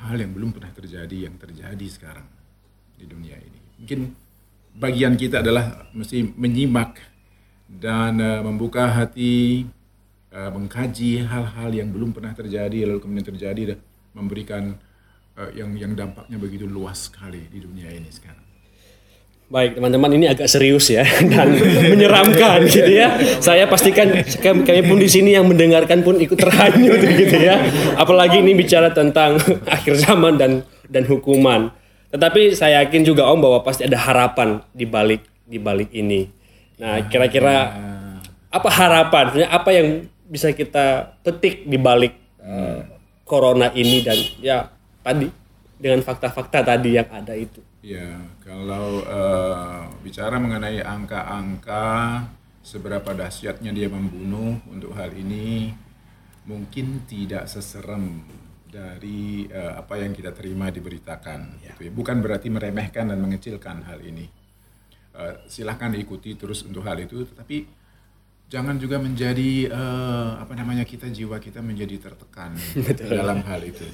hal 0.00 0.16
yang 0.16 0.32
belum 0.32 0.56
pernah 0.56 0.72
terjadi 0.72 1.28
yang 1.28 1.36
terjadi 1.36 1.86
sekarang 1.92 2.24
di 2.96 3.04
dunia 3.04 3.36
ini. 3.36 3.60
Mungkin 3.84 4.00
bagian 4.76 5.14
kita 5.20 5.44
adalah 5.44 5.92
mesti 5.92 6.24
menyimak 6.36 6.96
dan 7.68 8.16
uh, 8.16 8.40
membuka 8.40 8.88
hati, 8.88 9.68
uh, 10.32 10.50
mengkaji 10.56 11.20
hal-hal 11.28 11.70
yang 11.76 11.92
belum 11.92 12.16
pernah 12.16 12.32
terjadi 12.32 12.88
lalu 12.88 13.04
kemudian 13.04 13.28
terjadi 13.28 13.62
dan 13.76 13.78
memberikan 14.16 14.72
uh, 15.36 15.50
yang 15.52 15.76
yang 15.76 15.92
dampaknya 15.92 16.40
begitu 16.40 16.64
luas 16.64 17.12
sekali 17.12 17.44
di 17.52 17.60
dunia 17.60 17.92
ini 17.92 18.08
sekarang. 18.08 18.45
Baik 19.46 19.78
teman-teman 19.78 20.10
ini 20.18 20.26
agak 20.26 20.50
serius 20.50 20.90
ya 20.90 21.06
dan 21.32 21.54
menyeramkan 21.86 22.66
gitu 22.66 22.90
ya. 22.90 23.14
Saya 23.38 23.70
pastikan 23.70 24.10
kami 24.42 24.82
pun 24.82 24.98
di 24.98 25.06
sini 25.06 25.38
yang 25.38 25.46
mendengarkan 25.46 26.02
pun 26.02 26.18
ikut 26.18 26.34
terhanyut 26.34 26.98
gitu 26.98 27.36
ya. 27.38 27.54
Apalagi 27.94 28.42
ini 28.42 28.58
bicara 28.58 28.90
tentang 28.90 29.38
akhir 29.74 30.02
zaman 30.02 30.34
dan 30.34 30.66
dan 30.90 31.06
hukuman. 31.06 31.70
Tetapi 32.10 32.58
saya 32.58 32.82
yakin 32.82 33.06
juga 33.06 33.30
Om 33.30 33.38
bahwa 33.38 33.62
pasti 33.62 33.86
ada 33.86 33.94
harapan 34.02 34.58
di 34.74 34.82
balik 34.82 35.22
di 35.46 35.62
balik 35.62 35.94
ini. 35.94 36.26
Nah 36.82 37.06
kira-kira 37.06 37.70
apa 38.50 38.68
harapan? 38.74 39.46
Apa 39.46 39.70
yang 39.70 40.10
bisa 40.26 40.50
kita 40.50 41.14
petik 41.22 41.70
di 41.70 41.78
balik 41.78 42.18
uh, 42.42 42.82
corona 43.22 43.70
ini 43.78 44.02
dan 44.02 44.18
ya 44.42 44.66
tadi 45.06 45.30
dengan 45.78 46.02
fakta-fakta 46.02 46.66
tadi 46.66 46.98
yang 46.98 47.06
ada 47.14 47.38
itu. 47.38 47.62
Ya, 47.86 48.18
kalau 48.42 49.06
uh, 49.06 49.86
bicara 50.02 50.42
mengenai 50.42 50.82
angka-angka 50.82 52.26
seberapa 52.58 53.14
dahsyatnya 53.14 53.70
dia 53.70 53.86
membunuh 53.86 54.58
untuk 54.66 54.90
hal 54.98 55.14
ini 55.14 55.70
mungkin 56.50 57.06
tidak 57.06 57.46
seserem 57.46 58.26
dari 58.66 59.46
uh, 59.46 59.78
apa 59.78 60.02
yang 60.02 60.10
kita 60.10 60.34
terima 60.34 60.66
diberitakan. 60.74 61.62
Ya. 61.62 61.78
Gitu 61.78 61.86
ya. 61.86 61.92
Bukan 61.94 62.18
berarti 62.26 62.50
meremehkan 62.50 63.06
dan 63.06 63.22
mengecilkan 63.22 63.86
hal 63.86 64.02
ini. 64.02 64.26
Uh, 65.14 65.46
silahkan 65.46 65.94
diikuti 65.94 66.34
terus 66.34 66.66
untuk 66.66 66.82
hal 66.82 66.98
itu, 66.98 67.22
tetapi 67.22 67.70
jangan 68.50 68.82
juga 68.82 68.98
menjadi 68.98 69.70
uh, 69.70 70.42
apa 70.42 70.58
namanya 70.58 70.82
kita 70.82 71.06
jiwa 71.06 71.38
kita 71.38 71.62
menjadi 71.62 72.02
tertekan 72.02 72.58
dalam 73.14 73.46
hal 73.46 73.62
itu 73.62 73.86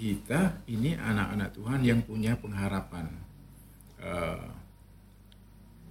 kita 0.00 0.64
ini 0.72 0.96
anak-anak 0.96 1.52
Tuhan 1.52 1.84
yang 1.84 2.00
punya 2.00 2.32
pengharapan. 2.40 3.04
Uh, 4.00 4.48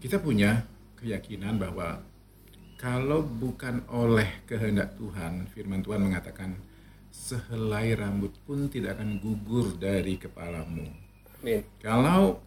kita 0.01 0.17
punya 0.17 0.65
keyakinan 0.97 1.61
bahwa 1.61 2.01
kalau 2.81 3.21
bukan 3.21 3.85
oleh 3.85 4.41
kehendak 4.49 4.97
Tuhan, 4.97 5.45
firman 5.53 5.85
Tuhan 5.85 6.01
mengatakan 6.01 6.57
sehelai 7.13 7.93
rambut 7.93 8.33
pun 8.49 8.65
tidak 8.65 8.97
akan 8.97 9.21
gugur 9.21 9.77
dari 9.77 10.17
kepalamu. 10.17 10.89
Amin. 11.37 11.61
Kalau 11.77 12.41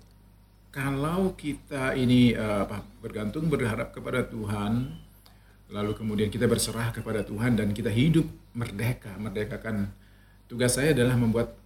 kalau 0.74 1.38
kita 1.38 1.94
ini 1.94 2.34
uh, 2.34 2.66
apa, 2.66 2.82
bergantung 2.98 3.46
berharap 3.46 3.94
kepada 3.94 4.26
Tuhan, 4.26 4.98
lalu 5.70 5.94
kemudian 5.94 6.26
kita 6.26 6.50
berserah 6.50 6.90
kepada 6.90 7.22
Tuhan 7.22 7.54
dan 7.54 7.70
kita 7.70 7.92
hidup 7.92 8.26
merdeka, 8.56 9.14
merdekakan 9.20 10.01
Tugas 10.52 10.76
saya 10.76 10.92
adalah 10.92 11.16
membuat 11.16 11.56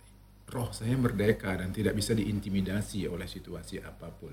roh 0.46 0.70
saya 0.70 0.94
merdeka 0.94 1.50
dan 1.58 1.74
tidak 1.74 1.98
bisa 1.98 2.14
diintimidasi 2.14 3.10
oleh 3.10 3.26
situasi 3.26 3.82
apa 3.82 4.14
pun. 4.14 4.30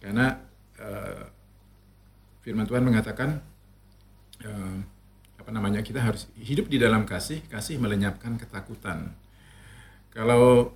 Karena 0.00 0.40
uh, 0.80 1.28
firman 2.40 2.64
Tuhan 2.64 2.80
mengatakan 2.80 3.36
uh, 4.40 4.76
apa 5.36 5.50
namanya 5.52 5.84
kita 5.84 6.00
harus 6.00 6.32
hidup 6.40 6.72
di 6.72 6.80
dalam 6.80 7.04
kasih, 7.04 7.44
kasih 7.52 7.76
melenyapkan 7.76 8.40
ketakutan. 8.40 9.12
Kalau 10.08 10.72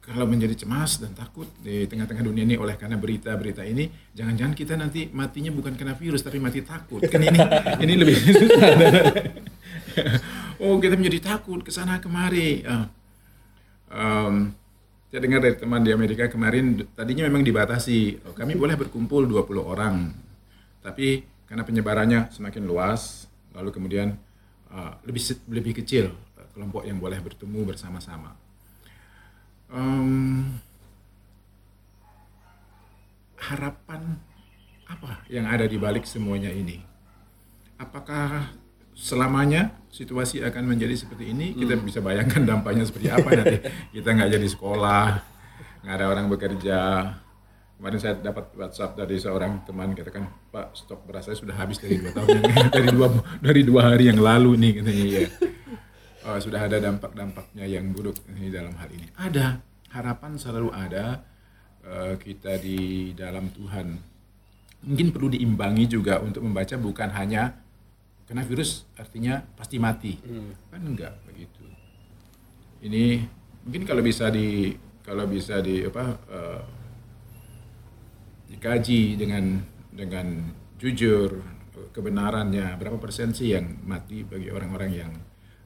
kalau 0.00 0.24
menjadi 0.24 0.64
cemas 0.64 1.04
dan 1.04 1.12
takut 1.12 1.52
di 1.60 1.84
tengah-tengah 1.84 2.24
dunia 2.24 2.48
ini 2.48 2.56
oleh 2.56 2.80
karena 2.80 2.96
berita-berita 2.96 3.60
ini, 3.60 3.92
jangan-jangan 4.16 4.56
kita 4.56 4.80
nanti 4.80 5.12
matinya 5.12 5.52
bukan 5.52 5.76
karena 5.76 5.92
virus 5.92 6.24
tapi 6.24 6.40
mati 6.40 6.64
takut. 6.64 7.04
Kan 7.12 7.20
ini 7.20 7.36
ini 7.84 7.92
lebih 7.92 8.16
oh 10.64 10.80
kita 10.80 10.96
menjadi 10.96 11.36
takut 11.36 11.60
ke 11.60 11.68
sana 11.68 12.00
kemari. 12.00 12.64
Uh, 12.64 12.88
um, 13.92 14.34
saya 15.12 15.20
dengar 15.20 15.44
dari 15.44 15.60
teman 15.60 15.84
di 15.84 15.92
Amerika 15.92 16.24
kemarin 16.32 16.88
tadinya 16.96 17.28
memang 17.28 17.44
dibatasi. 17.44 18.24
Oh, 18.24 18.32
kami 18.32 18.56
boleh 18.62 18.74
berkumpul 18.80 19.28
20 19.28 19.60
orang. 19.60 20.16
Tapi 20.80 21.20
karena 21.44 21.62
penyebarannya 21.68 22.32
semakin 22.32 22.64
luas, 22.64 23.28
lalu 23.52 23.70
kemudian 23.76 24.16
uh, 24.72 24.96
lebih 25.04 25.36
lebih 25.52 25.72
kecil 25.84 26.08
uh, 26.40 26.48
kelompok 26.56 26.88
yang 26.88 26.96
boleh 26.96 27.20
bertemu 27.20 27.60
bersama-sama. 27.68 28.32
Um, 29.68 30.56
harapan 33.36 34.16
apa 34.88 35.24
yang 35.28 35.44
ada 35.44 35.68
di 35.68 35.76
balik 35.76 36.08
semuanya 36.08 36.48
ini? 36.48 36.80
Apakah 37.76 38.63
selamanya 38.94 39.74
situasi 39.90 40.40
akan 40.46 40.70
menjadi 40.70 40.94
seperti 40.94 41.34
ini, 41.34 41.52
kita 41.52 41.74
hmm. 41.74 41.84
bisa 41.84 41.98
bayangkan 41.98 42.42
dampaknya 42.46 42.86
seperti 42.86 43.10
apa 43.10 43.28
nanti. 43.34 43.58
Kita 44.00 44.08
nggak 44.14 44.30
jadi 44.30 44.48
sekolah, 44.48 45.06
nggak 45.84 45.94
ada 45.94 46.06
orang 46.08 46.26
bekerja. 46.30 46.80
Kemarin 47.74 47.98
saya 48.00 48.14
dapat 48.16 48.54
WhatsApp 48.54 48.96
dari 48.96 49.18
seorang 49.18 49.66
teman 49.66 49.92
katakan, 49.92 50.30
Pak, 50.54 50.78
stok 50.78 51.04
beras 51.10 51.26
saya 51.26 51.36
sudah 51.36 51.58
habis 51.58 51.82
dari 51.82 51.98
dua 52.00 52.14
tahun 52.14 52.28
yang 52.38 52.70
dari 52.78 52.88
dua 52.94 53.08
dari 53.42 53.60
dua 53.66 53.80
hari 53.92 54.04
yang 54.08 54.20
lalu 54.22 54.50
nih 54.56 54.72
katanya 54.80 55.04
ya. 55.04 55.22
Oh, 56.24 56.38
sudah 56.40 56.64
ada 56.64 56.80
dampak-dampaknya 56.80 57.68
yang 57.68 57.92
buruk 57.92 58.16
ini 58.32 58.48
dalam 58.48 58.72
hal 58.80 58.88
ini. 58.88 59.12
Ada 59.20 59.60
harapan 59.92 60.40
selalu 60.40 60.72
ada 60.72 61.20
uh, 61.84 62.16
kita 62.16 62.56
di 62.62 63.12
dalam 63.12 63.52
Tuhan. 63.52 63.92
Mungkin 64.88 65.12
perlu 65.12 65.36
diimbangi 65.36 65.84
juga 65.84 66.24
untuk 66.24 66.40
membaca 66.46 66.80
bukan 66.80 67.12
hanya 67.12 67.63
karena 68.24 68.42
virus 68.44 68.88
artinya 68.96 69.40
pasti 69.54 69.76
mati. 69.76 70.16
Hmm. 70.20 70.52
Kan 70.72 70.82
enggak 70.84 71.14
begitu. 71.28 71.64
Ini 72.84 73.20
mungkin 73.64 73.84
kalau 73.88 74.02
bisa 74.04 74.28
di 74.28 74.72
kalau 75.04 75.24
bisa 75.28 75.60
di 75.60 75.84
apa 75.84 76.04
uh, 76.28 76.62
dikaji 78.48 79.16
dengan 79.20 79.60
dengan 79.92 80.52
jujur 80.80 81.40
kebenarannya 81.94 82.74
berapa 82.80 82.98
persen 82.98 83.30
sih 83.36 83.54
yang 83.54 83.84
mati 83.86 84.26
bagi 84.26 84.50
orang-orang 84.50 84.90
yang 84.90 85.12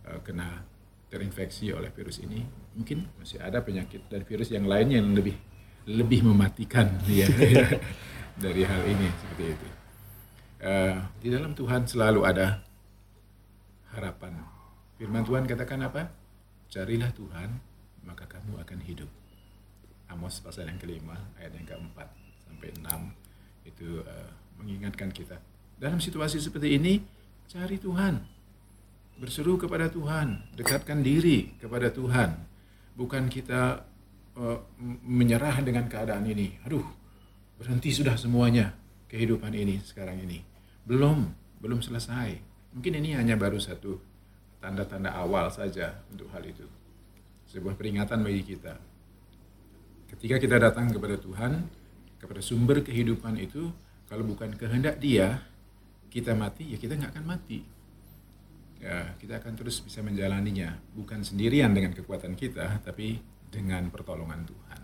uh, 0.07 0.21
kena 0.21 0.63
terinfeksi 1.09 1.73
oleh 1.73 1.89
virus 1.89 2.21
ini 2.21 2.45
mungkin 2.77 3.09
masih 3.17 3.41
ada 3.41 3.65
penyakit 3.65 4.07
dan 4.13 4.29
virus 4.29 4.53
yang 4.53 4.69
lainnya 4.69 5.01
yang 5.01 5.17
lebih 5.17 5.35
lebih 5.89 6.21
mematikan 6.21 7.01
ya, 7.09 7.25
dari 8.45 8.63
hal 8.63 8.83
ini 8.85 9.09
seperti 9.09 9.45
itu. 9.57 9.78
Uh, 10.59 10.99
di 11.23 11.31
dalam 11.31 11.55
Tuhan 11.55 11.87
selalu 11.87 12.27
ada 12.27 12.59
harapan. 13.95 14.43
Firman 14.99 15.23
Tuhan 15.23 15.47
katakan 15.47 15.87
apa? 15.87 16.11
Carilah 16.67 17.15
Tuhan, 17.15 17.63
maka 18.03 18.27
kamu 18.27 18.59
akan 18.67 18.79
hidup. 18.83 19.07
Amos 20.11 20.43
pasal 20.43 20.67
yang 20.67 20.83
kelima, 20.83 21.15
ayat 21.39 21.55
yang 21.55 21.67
keempat 21.69 22.11
sampai 22.43 22.75
enam 22.75 23.15
itu 23.63 24.03
uh, 24.03 24.31
mengingatkan 24.59 25.15
kita. 25.15 25.39
Dalam 25.79 26.03
situasi 26.03 26.43
seperti 26.43 26.75
ini, 26.75 26.99
cari 27.47 27.79
Tuhan. 27.79 28.19
Berseru 29.23 29.63
kepada 29.63 29.87
Tuhan, 29.87 30.59
dekatkan 30.59 31.07
diri 31.07 31.55
kepada 31.63 31.95
Tuhan. 31.95 32.35
Bukan 32.99 33.31
kita 33.31 33.87
uh, 34.35 34.59
menyerah 35.07 35.63
dengan 35.63 35.87
keadaan 35.87 36.27
ini. 36.27 36.59
Aduh, 36.67 36.83
berhenti 37.63 37.95
sudah 37.95 38.19
semuanya 38.19 38.75
kehidupan 39.07 39.55
ini 39.55 39.79
sekarang 39.87 40.19
ini. 40.19 40.48
Belum, 40.89 41.29
belum 41.61 41.85
selesai. 41.85 42.41
Mungkin 42.73 42.97
ini 43.05 43.13
hanya 43.13 43.37
baru 43.37 43.61
satu 43.61 44.01
tanda-tanda 44.57 45.13
awal 45.13 45.53
saja 45.53 46.01
untuk 46.09 46.33
hal 46.33 46.41
itu. 46.49 46.65
Sebuah 47.45 47.77
peringatan 47.77 48.25
bagi 48.25 48.41
kita. 48.41 48.73
Ketika 50.09 50.41
kita 50.41 50.57
datang 50.57 50.89
kepada 50.89 51.21
Tuhan, 51.21 51.69
kepada 52.17 52.41
sumber 52.41 52.81
kehidupan 52.81 53.37
itu, 53.37 53.69
kalau 54.09 54.25
bukan 54.25 54.57
kehendak 54.57 54.97
Dia, 54.97 55.45
kita 56.09 56.33
mati, 56.33 56.73
ya 56.73 56.81
kita 56.81 56.97
nggak 56.97 57.13
akan 57.21 57.25
mati. 57.37 57.61
Ya, 58.81 59.13
kita 59.21 59.45
akan 59.45 59.61
terus 59.61 59.85
bisa 59.85 60.01
menjalaninya, 60.01 60.73
bukan 60.97 61.21
sendirian 61.21 61.69
dengan 61.77 61.93
kekuatan 61.93 62.33
kita, 62.33 62.81
tapi 62.81 63.21
dengan 63.53 63.93
pertolongan 63.93 64.49
Tuhan. 64.49 64.81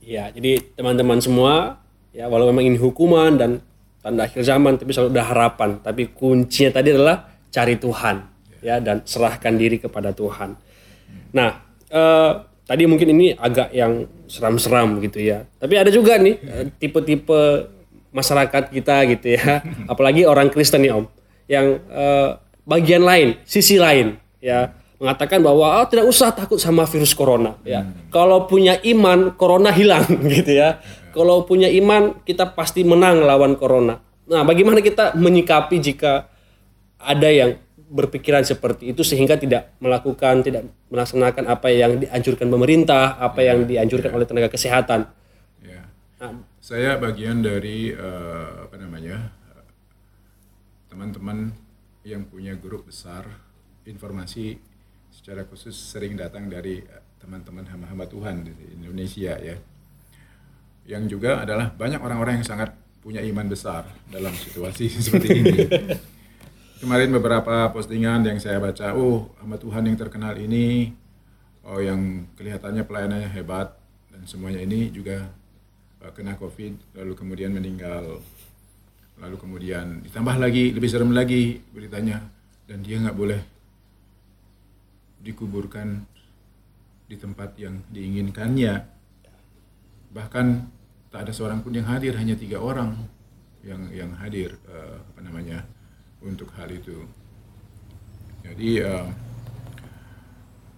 Ya, 0.00 0.32
jadi 0.32 0.64
teman-teman 0.72 1.20
semua, 1.20 1.84
ya 2.16 2.32
walau 2.32 2.48
memang 2.48 2.64
ini 2.64 2.78
hukuman 2.80 3.36
dan 3.36 3.60
tanda 4.02 4.26
akhir 4.26 4.42
zaman, 4.46 4.78
tapi 4.78 4.90
selalu 4.94 5.10
ada 5.18 5.24
harapan. 5.28 5.70
Tapi 5.82 6.12
kuncinya 6.14 6.70
tadi 6.80 6.94
adalah 6.94 7.28
cari 7.48 7.74
Tuhan, 7.76 8.16
ya, 8.62 8.78
dan 8.78 9.02
serahkan 9.02 9.54
diri 9.56 9.82
kepada 9.82 10.14
Tuhan. 10.14 10.54
Nah, 11.34 11.50
eh, 11.90 12.32
tadi 12.68 12.84
mungkin 12.84 13.08
ini 13.16 13.32
agak 13.34 13.72
yang 13.72 14.06
seram-seram 14.28 15.00
gitu 15.00 15.20
ya. 15.20 15.44
Tapi 15.58 15.74
ada 15.76 15.90
juga 15.92 16.20
nih 16.20 16.36
eh, 16.40 16.64
tipe-tipe 16.76 17.72
masyarakat 18.12 18.72
kita 18.72 18.96
gitu 19.16 19.26
ya, 19.36 19.60
apalagi 19.92 20.24
orang 20.24 20.48
Kristen 20.48 20.84
nih 20.84 20.96
Om, 20.96 21.04
yang 21.48 21.66
uh, 21.92 22.40
bagian 22.64 23.04
lain, 23.04 23.36
sisi 23.44 23.76
lain 23.76 24.16
ya 24.38 24.72
mengatakan 24.98 25.38
bahwa 25.38 25.82
oh, 25.82 25.86
tidak 25.86 26.10
usah 26.10 26.34
takut 26.34 26.58
sama 26.58 26.82
virus 26.84 27.14
corona 27.14 27.54
ya. 27.62 27.86
Hmm. 27.86 28.10
Kalau 28.10 28.50
punya 28.50 28.78
iman, 28.82 29.34
corona 29.38 29.70
hilang 29.70 30.04
gitu 30.36 30.58
ya. 30.58 30.82
Kalau 31.14 31.46
punya 31.46 31.70
iman, 31.70 32.22
kita 32.22 32.54
pasti 32.54 32.84
menang 32.86 33.24
lawan 33.24 33.58
corona. 33.58 33.98
Nah, 34.28 34.44
bagaimana 34.44 34.84
kita 34.84 35.16
menyikapi 35.16 35.80
jika 35.80 36.28
ada 37.00 37.30
yang 37.32 37.56
berpikiran 37.88 38.44
seperti 38.44 38.92
itu 38.92 39.00
sehingga 39.00 39.40
tidak 39.40 39.72
melakukan, 39.80 40.44
tidak 40.44 40.68
melaksanakan 40.92 41.48
apa 41.48 41.72
yang 41.72 41.96
dianjurkan 41.96 42.52
pemerintah, 42.52 43.16
apa 43.16 43.40
yang 43.40 43.64
dianjurkan 43.64 44.12
oleh 44.12 44.28
tenaga 44.28 44.52
kesehatan. 44.52 45.08
Ya. 45.64 45.88
Nah, 46.20 46.44
saya 46.60 47.00
bagian 47.00 47.40
dari 47.40 47.96
uh, 47.96 48.68
apa 48.68 48.76
namanya 48.76 49.32
teman-teman 50.92 51.56
yang 52.04 52.28
punya 52.28 52.52
grup 52.56 52.88
besar 52.88 53.24
informasi 53.88 54.60
secara 55.28 55.44
khusus 55.44 55.76
sering 55.76 56.16
datang 56.16 56.48
dari 56.48 56.80
eh, 56.80 57.02
teman-teman 57.20 57.68
hamba-hamba 57.68 58.08
Tuhan 58.08 58.48
di 58.48 58.80
Indonesia 58.80 59.36
ya. 59.36 59.60
Yang 60.88 61.20
juga 61.20 61.44
adalah 61.44 61.68
banyak 61.68 62.00
orang-orang 62.00 62.40
yang 62.40 62.48
sangat 62.48 62.72
punya 63.04 63.20
iman 63.20 63.44
besar 63.44 63.84
dalam 64.08 64.32
situasi 64.32 64.88
seperti 65.04 65.28
ini. 65.36 65.56
Kemarin 66.80 67.12
beberapa 67.12 67.68
postingan 67.76 68.24
yang 68.24 68.40
saya 68.40 68.56
baca 68.56 68.96
oh 68.96 69.36
hamba 69.44 69.60
Tuhan 69.60 69.84
yang 69.84 70.00
terkenal 70.00 70.32
ini 70.40 70.96
oh 71.68 71.76
yang 71.84 72.24
kelihatannya 72.32 72.88
pelayanannya 72.88 73.28
hebat 73.28 73.76
dan 74.08 74.24
semuanya 74.24 74.64
ini 74.64 74.88
juga 74.88 75.28
Eh, 75.98 76.12
kena 76.14 76.38
COVID, 76.38 76.94
lalu 76.94 77.12
kemudian 77.18 77.50
meninggal, 77.50 78.22
lalu 79.18 79.36
kemudian 79.42 79.98
ditambah 80.06 80.38
lagi 80.38 80.70
lebih 80.70 80.86
serem 80.86 81.10
lagi 81.10 81.58
beritanya 81.74 82.22
dan 82.70 82.86
dia 82.86 83.02
nggak 83.02 83.18
boleh 83.18 83.42
dikuburkan 85.28 86.08
di 87.04 87.16
tempat 87.20 87.52
yang 87.60 87.84
diinginkannya. 87.92 88.80
Bahkan 90.16 90.46
tak 91.12 91.28
ada 91.28 91.32
seorang 91.36 91.60
pun 91.60 91.76
yang 91.76 91.84
hadir, 91.84 92.16
hanya 92.16 92.32
tiga 92.32 92.64
orang 92.64 92.96
yang 93.60 93.84
yang 93.92 94.10
hadir 94.16 94.56
uh, 94.72 94.96
apa 94.96 95.20
namanya 95.20 95.68
untuk 96.24 96.48
hal 96.56 96.72
itu. 96.72 97.04
Jadi 98.40 98.80
uh, 98.80 99.08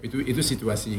itu 0.03 0.19
itu 0.27 0.43
situasi 0.43 0.99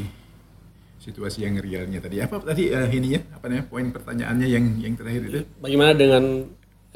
situasi 1.02 1.44
yang 1.44 1.60
realnya 1.60 2.00
tadi. 2.00 2.22
Apa 2.22 2.40
tadi 2.40 2.72
uh, 2.72 2.88
ya 2.88 3.20
Apa 3.36 3.52
namanya? 3.52 3.66
Poin 3.68 3.86
pertanyaannya 3.92 4.48
yang 4.48 4.64
yang 4.80 4.94
terakhir 4.96 5.22
itu? 5.28 5.40
Bagaimana 5.60 5.92
dengan 5.92 6.24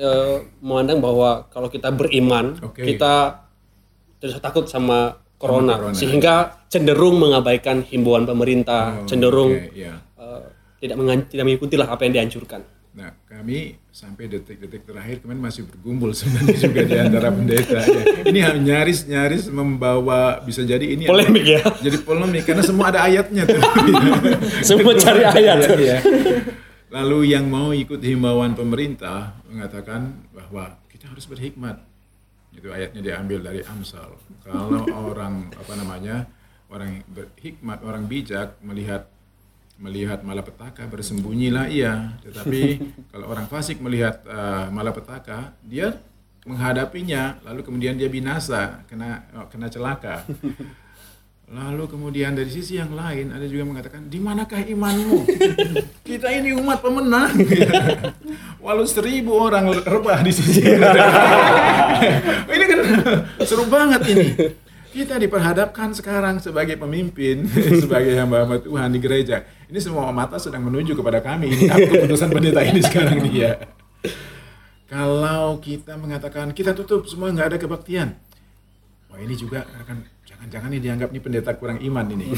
uh, 0.01 0.39
memandang 0.63 1.05
bahwa 1.05 1.51
kalau 1.53 1.69
kita 1.69 1.93
beriman, 1.93 2.57
okay. 2.63 2.97
kita 2.97 3.45
tidak 4.23 4.41
takut 4.41 4.65
sama 4.71 5.26
corona, 5.37 5.75
corona 5.79 5.97
sehingga 5.97 6.65
cenderung 6.67 7.21
mengabaikan 7.21 7.85
himbauan 7.85 8.25
pemerintah, 8.25 9.05
oh, 9.05 9.09
cenderung 9.09 9.53
okay, 9.53 9.89
yeah. 9.89 9.97
uh, 10.17 10.43
tidak 10.81 10.97
tidak 11.29 11.45
mengikuti 11.45 11.75
lah 11.77 11.89
apa 11.93 12.05
yang 12.09 12.15
dianjurkan. 12.21 12.65
Nah, 12.97 13.13
kami 13.29 13.77
sampai 13.93 14.25
detik-detik 14.25 14.89
terakhir 14.89 15.21
kemarin 15.21 15.45
masih 15.45 15.69
bergumpul 15.69 16.17
sebenarnya 16.17 16.57
juga 16.65 16.81
di 16.81 16.97
antara 16.97 17.29
pendeta. 17.29 17.85
Ya. 17.85 18.03
Ini 18.25 18.41
nyaris 18.65 19.05
nyaris 19.05 19.53
membawa 19.53 20.41
bisa 20.41 20.65
jadi 20.65 20.97
ini 20.97 21.05
polemik 21.05 21.45
ya. 21.45 21.61
Jadi 21.85 22.01
polemik 22.01 22.49
karena 22.49 22.65
semua 22.65 22.89
ada 22.89 23.05
ayatnya 23.05 23.45
tuh. 23.45 23.61
semua 24.73 24.97
cari 24.97 25.29
ayat. 25.29 25.59
ya, 25.77 25.77
ya. 25.77 25.99
Lalu 26.89 27.37
yang 27.37 27.45
mau 27.53 27.77
ikut 27.77 28.01
himbauan 28.01 28.57
pemerintah 28.57 29.45
mengatakan 29.45 30.25
bahwa 30.33 30.81
kita 30.89 31.13
harus 31.13 31.29
berhikmat. 31.29 31.77
Itu 32.57 32.73
ayatnya 32.73 33.05
diambil 33.05 33.45
dari 33.45 33.61
Amsal. 33.63 34.17
Kalau 34.41 34.89
orang 35.13 35.53
apa 35.53 35.75
namanya? 35.77 36.27
orang 36.67 36.99
berhikmat, 37.07 37.79
orang 37.87 38.11
bijak 38.11 38.59
melihat 38.59 39.07
melihat 39.77 40.25
malapetaka 40.25 40.89
bersembunyilah 40.89 41.69
ia 41.69 42.17
tetapi 42.25 42.81
kalau 43.13 43.29
orang 43.29 43.45
fasik 43.45 43.77
melihat 43.77 44.25
uh, 44.25 44.73
malapetaka 44.73 45.53
dia 45.61 46.01
menghadapinya 46.49 47.37
lalu 47.45 47.61
kemudian 47.61 47.93
dia 47.93 48.09
binasa 48.09 48.81
kena 48.89 49.29
kena 49.53 49.69
celaka 49.69 50.25
lalu 51.47 51.87
kemudian 51.87 52.35
dari 52.35 52.51
sisi 52.51 52.75
yang 52.75 52.91
lain 52.91 53.31
ada 53.31 53.47
juga 53.47 53.63
mengatakan 53.71 54.11
di 54.11 54.19
manakah 54.19 54.67
imanmu 54.67 55.23
kita 56.09 56.27
ini 56.35 56.51
umat 56.59 56.83
pemenang 56.83 57.39
walau 58.65 58.83
seribu 58.83 59.31
orang 59.39 59.71
rebah 59.87 60.27
di 60.27 60.33
sisi 60.35 60.67
ini 62.55 62.65
kan 62.67 62.81
seru 63.47 63.63
banget 63.71 64.03
ini 64.11 64.29
kita 64.97 65.21
diperhadapkan 65.21 65.93
sekarang 65.93 66.41
sebagai 66.41 66.81
pemimpin, 66.81 67.45
sebagai 67.85 68.17
hamba-hamba 68.17 68.65
Tuhan 68.65 68.89
di 68.89 68.97
gereja. 68.97 69.45
Ini 69.69 69.77
semua 69.77 70.09
mata 70.09 70.41
sedang 70.41 70.65
menuju 70.65 70.97
kepada 70.97 71.21
kami. 71.21 71.53
Ini 71.53 71.69
apa 71.69 71.85
keputusan 71.85 72.33
pendeta 72.33 72.65
ini 72.65 72.81
sekarang 72.81 73.21
dia? 73.29 73.37
Ya. 73.37 73.53
Kalau 74.89 75.61
kita 75.61 76.01
mengatakan 76.01 76.57
kita 76.57 76.73
tutup 76.73 77.05
semua 77.05 77.29
nggak 77.29 77.53
ada 77.53 77.59
kebaktian, 77.61 78.17
wah 79.13 79.21
ini 79.21 79.37
juga 79.37 79.69
akan 79.85 80.16
jangan-jangan 80.47 80.71
ini 80.71 80.79
dianggap 80.79 81.09
ini 81.11 81.21
pendeta 81.21 81.51
kurang 81.59 81.83
iman 81.83 82.07
ini. 82.15 82.31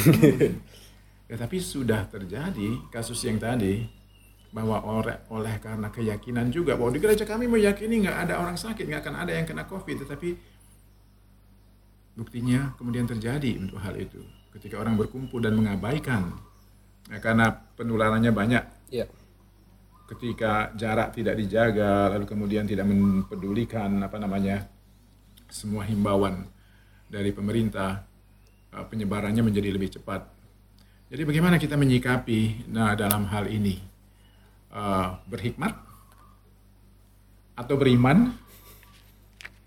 ya, 1.30 1.36
tapi 1.36 1.60
sudah 1.60 2.08
terjadi 2.08 2.88
kasus 2.88 3.20
yang 3.28 3.36
tadi 3.36 3.84
bahwa 4.48 4.80
oleh, 4.80 5.28
oleh 5.28 5.60
karena 5.60 5.92
keyakinan 5.92 6.48
juga 6.48 6.72
bahwa 6.72 6.88
di 6.96 7.04
gereja 7.04 7.28
kami 7.28 7.44
meyakini 7.44 8.08
nggak 8.08 8.18
ada 8.24 8.40
orang 8.40 8.56
sakit, 8.56 8.88
nggak 8.88 9.04
akan 9.04 9.16
ada 9.28 9.32
yang 9.36 9.44
kena 9.44 9.68
covid, 9.68 10.08
tetapi 10.08 10.40
buktinya 12.18 12.74
kemudian 12.74 13.06
terjadi 13.06 13.60
untuk 13.62 13.78
hal 13.78 13.94
itu 13.94 14.18
ketika 14.50 14.82
orang 14.82 14.98
berkumpul 14.98 15.38
dan 15.38 15.54
mengabaikan 15.54 16.34
ya, 17.06 17.22
karena 17.22 17.54
penularannya 17.78 18.34
banyak 18.34 18.64
ya. 18.90 19.06
ketika 20.10 20.74
jarak 20.74 21.14
tidak 21.14 21.38
dijaga 21.38 22.10
lalu 22.10 22.26
kemudian 22.26 22.66
tidak 22.66 22.90
mempedulikan 22.90 24.02
apa 24.02 24.18
namanya 24.18 24.66
semua 25.46 25.86
himbauan 25.86 26.50
dari 27.08 27.32
pemerintah 27.32 28.04
eh, 28.72 28.84
penyebarannya 28.84 29.40
menjadi 29.40 29.68
lebih 29.72 29.98
cepat. 29.98 30.22
Jadi 31.08 31.24
bagaimana 31.24 31.56
kita 31.56 31.74
menyikapi 31.80 32.68
nah 32.68 32.92
dalam 32.92 33.24
hal 33.32 33.48
ini? 33.48 33.80
Uh, 34.68 35.16
berhikmat 35.24 35.72
atau 37.56 37.74
beriman? 37.80 38.36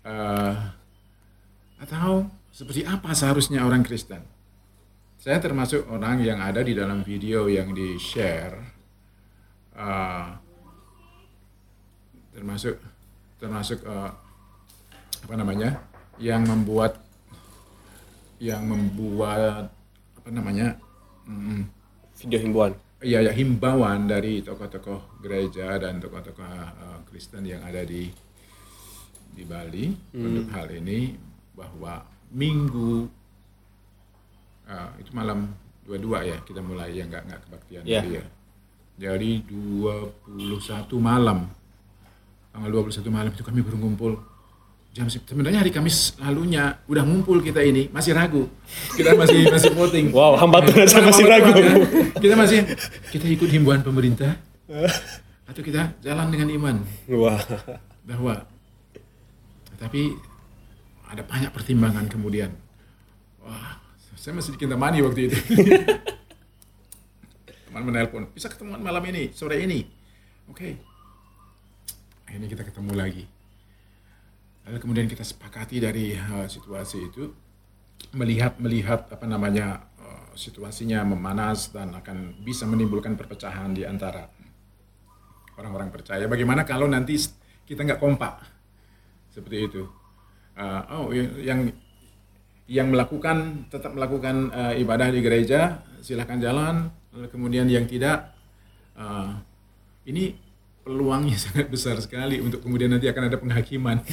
Uh, 0.06 0.54
atau 1.82 2.30
seperti 2.54 2.86
apa 2.86 3.10
seharusnya 3.10 3.66
orang 3.66 3.82
Kristen? 3.82 4.22
Saya 5.18 5.42
termasuk 5.42 5.90
orang 5.90 6.22
yang 6.22 6.38
ada 6.38 6.62
di 6.62 6.78
dalam 6.78 7.02
video 7.02 7.50
yang 7.50 7.74
di-share. 7.74 8.54
Uh, 9.74 10.38
termasuk 12.30 12.78
termasuk 13.42 13.82
uh, 13.82 14.14
apa 15.26 15.34
namanya 15.34 15.82
yang 16.22 16.46
membuat 16.46 17.01
yang 18.42 18.66
membuat 18.66 19.70
apa 20.18 20.28
namanya 20.34 20.74
mm, 21.30 21.62
Video 22.18 22.38
himbauan. 22.42 22.74
ya, 22.98 23.22
ya 23.22 23.30
himbauan 23.30 24.10
dari 24.10 24.42
tokoh-tokoh 24.42 25.22
gereja 25.22 25.78
dan 25.78 26.02
tokoh-tokoh 26.02 26.42
uh, 26.42 26.98
Kristen 27.06 27.46
yang 27.46 27.62
ada 27.62 27.86
di 27.86 28.10
di 29.32 29.42
Bali 29.48 29.94
untuk 30.12 30.44
hal 30.52 30.68
ini 30.74 31.14
bahwa 31.56 32.04
minggu 32.34 33.08
uh, 34.68 34.90
itu 35.00 35.10
malam 35.14 35.48
dua-dua 35.86 36.26
ya 36.26 36.36
kita 36.44 36.60
mulai 36.60 36.94
ya 36.94 37.06
nggak 37.06 37.22
nggak 37.30 37.40
kebaktian 37.48 37.82
itu 37.86 38.10
ya. 38.18 38.24
Jadi 38.92 39.40
21 39.48 40.28
malam 41.00 41.48
tanggal 42.52 42.70
21 42.70 43.08
malam 43.08 43.32
itu 43.32 43.42
kami 43.42 43.64
berkumpul 43.64 44.20
jam 44.92 45.08
se- 45.08 45.24
sebenarnya 45.24 45.64
hari 45.64 45.72
Kamis 45.72 46.20
lalunya 46.20 46.76
udah 46.84 47.00
ngumpul 47.00 47.40
kita 47.40 47.64
ini 47.64 47.88
masih 47.88 48.12
ragu 48.12 48.44
kita 48.92 49.16
masih 49.16 49.48
masih 49.48 49.72
voting 49.72 50.12
Wow, 50.16 50.36
hamba 50.36 50.60
Tuhan 50.68 50.84
saya 50.84 51.08
masih 51.08 51.24
ragu. 51.24 51.48
Ya. 51.56 51.72
Kita 52.20 52.34
masih 52.36 52.60
kita 53.08 53.24
ikut 53.24 53.48
himbauan 53.48 53.80
pemerintah 53.80 54.36
atau 55.48 55.62
kita 55.64 55.96
jalan 56.04 56.28
dengan 56.28 56.48
iman 56.52 56.76
Wah. 57.08 57.40
bahwa 58.04 58.44
tapi 59.80 60.12
ada 61.08 61.24
banyak 61.24 61.50
pertimbangan 61.52 62.06
kemudian. 62.08 62.52
Wah, 63.42 63.80
saya 64.14 64.36
masih 64.36 64.54
di 64.54 64.58
Kintamani 64.62 65.02
waktu 65.02 65.28
itu. 65.28 65.34
Teman 67.68 67.82
menelpon, 67.82 68.28
bisa 68.30 68.52
ketemuan 68.52 68.78
malam 68.78 69.02
ini, 69.08 69.32
sore 69.32 69.58
ini. 69.60 69.82
Oke. 70.48 70.76
Akhirnya 72.28 72.48
kita 72.48 72.62
ketemu 72.64 72.92
lagi. 72.94 73.24
Lalu 74.62 74.78
kemudian 74.78 75.06
kita 75.10 75.26
sepakati 75.26 75.82
dari 75.82 76.14
uh, 76.14 76.46
situasi 76.46 76.98
itu 77.10 77.34
melihat 78.14 78.58
melihat 78.62 79.10
apa 79.10 79.26
namanya 79.26 79.90
uh, 79.98 80.30
situasinya 80.38 81.02
memanas 81.02 81.70
dan 81.74 81.94
akan 81.94 82.42
bisa 82.46 82.66
menimbulkan 82.66 83.18
perpecahan 83.18 83.74
di 83.74 83.82
antara 83.82 84.30
orang-orang 85.58 85.90
percaya. 85.90 86.24
Bagaimana 86.30 86.62
kalau 86.62 86.86
nanti 86.86 87.18
kita 87.66 87.82
nggak 87.82 88.00
kompak 88.02 88.42
seperti 89.34 89.58
itu? 89.66 89.82
Uh, 90.52 90.82
oh, 90.94 91.06
yang 91.16 91.72
yang 92.70 92.88
melakukan 92.88 93.66
tetap 93.68 93.92
melakukan 93.92 94.52
uh, 94.54 94.74
ibadah 94.78 95.10
di 95.10 95.20
gereja 95.20 95.82
silahkan 96.00 96.38
jalan. 96.38 96.90
Lalu 97.12 97.28
kemudian 97.28 97.68
yang 97.68 97.84
tidak, 97.84 98.32
uh, 98.96 99.36
ini 100.08 100.32
peluangnya 100.82 101.38
sangat 101.44 101.66
besar 101.70 101.96
sekali 102.02 102.42
untuk 102.42 102.62
kemudian 102.62 102.90
nanti 102.90 103.06
akan 103.08 103.30
ada 103.30 103.38
penghakiman. 103.38 104.02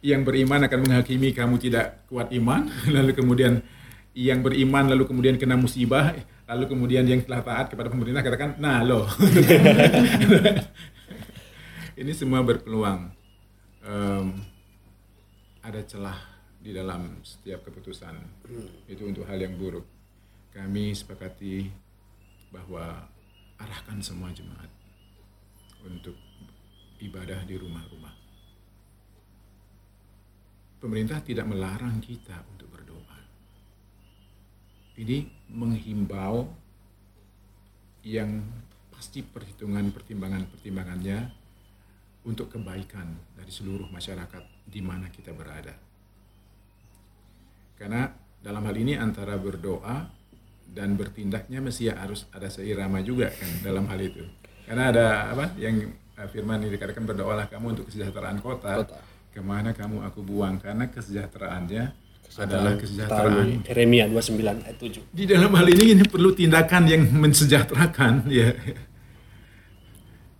yang 0.00 0.24
beriman 0.24 0.64
akan 0.64 0.78
menghakimi 0.88 1.36
kamu 1.36 1.60
tidak 1.60 2.08
kuat 2.08 2.32
iman, 2.32 2.72
lalu 2.96 3.12
kemudian 3.12 3.60
yang 4.16 4.40
beriman 4.40 4.88
lalu 4.90 5.04
kemudian 5.06 5.36
kena 5.36 5.60
musibah, 5.60 6.16
lalu 6.48 6.64
kemudian 6.66 7.04
yang 7.06 7.20
telah 7.22 7.44
taat 7.44 7.66
kepada 7.70 7.92
pemerintah 7.92 8.24
katakan, 8.24 8.58
nah 8.58 8.82
loh, 8.82 9.06
ini 12.00 12.10
semua 12.16 12.42
berpeluang. 12.42 13.12
Em, 13.80 14.26
ada 15.60 15.80
celah 15.84 16.18
di 16.58 16.72
dalam 16.72 17.20
setiap 17.22 17.64
keputusan 17.68 18.16
itu 18.88 19.04
untuk 19.04 19.28
hal 19.28 19.38
yang 19.38 19.54
buruk. 19.54 19.84
Kami 20.50 20.90
sepakati 20.96 21.70
bahwa 22.50 23.06
arahkan 23.62 24.02
semua 24.02 24.34
jemaat 24.34 24.79
untuk 25.86 26.16
ibadah 27.00 27.44
di 27.48 27.56
rumah-rumah. 27.56 28.14
Pemerintah 30.80 31.20
tidak 31.20 31.44
melarang 31.44 32.00
kita 32.00 32.40
untuk 32.56 32.72
berdoa. 32.72 33.18
Ini 34.96 35.28
menghimbau 35.52 36.48
yang 38.04 38.40
pasti 38.88 39.20
perhitungan 39.20 39.92
pertimbangan-pertimbangannya 39.92 41.18
untuk 42.24 42.52
kebaikan 42.52 43.16
dari 43.36 43.48
seluruh 43.48 43.88
masyarakat 43.88 44.44
di 44.68 44.80
mana 44.84 45.08
kita 45.08 45.32
berada. 45.32 45.72
Karena 47.80 48.12
dalam 48.40 48.60
hal 48.64 48.76
ini 48.76 48.96
antara 48.96 49.40
berdoa 49.40 50.04
dan 50.68 51.00
bertindaknya 51.00 51.64
mesti 51.64 51.88
harus 51.88 52.28
ada 52.32 52.52
seirama 52.52 53.00
juga 53.00 53.32
kan 53.32 53.50
dalam 53.64 53.88
hal 53.88 54.00
itu. 54.00 54.24
Karena 54.70 54.94
ada 54.94 55.06
apa 55.34 55.50
yang 55.58 55.82
eh, 55.90 56.28
firman 56.30 56.62
ini 56.62 56.78
dikatakan 56.78 57.02
berdoalah 57.02 57.50
kamu 57.50 57.74
untuk 57.74 57.90
kesejahteraan 57.90 58.38
kota, 58.38 58.86
Kota. 58.86 59.02
ke 59.34 59.42
mana 59.42 59.74
kamu 59.74 59.98
aku 60.06 60.22
buang. 60.22 60.62
Karena 60.62 60.86
kesejahteraannya 60.86 61.90
adalah 62.38 62.78
kesejahteraan 62.78 63.66
Yeremia 63.66 64.06
29 64.06 64.38
ayat 64.62 64.78
7. 64.78 65.02
di 65.10 65.26
dalam 65.26 65.50
hal 65.58 65.66
ini 65.66 65.98
ini 65.98 66.06
perlu 66.06 66.30
tindakan 66.30 66.86
yang 66.86 67.02
mensejahterakan 67.02 68.22
ya. 68.30 68.54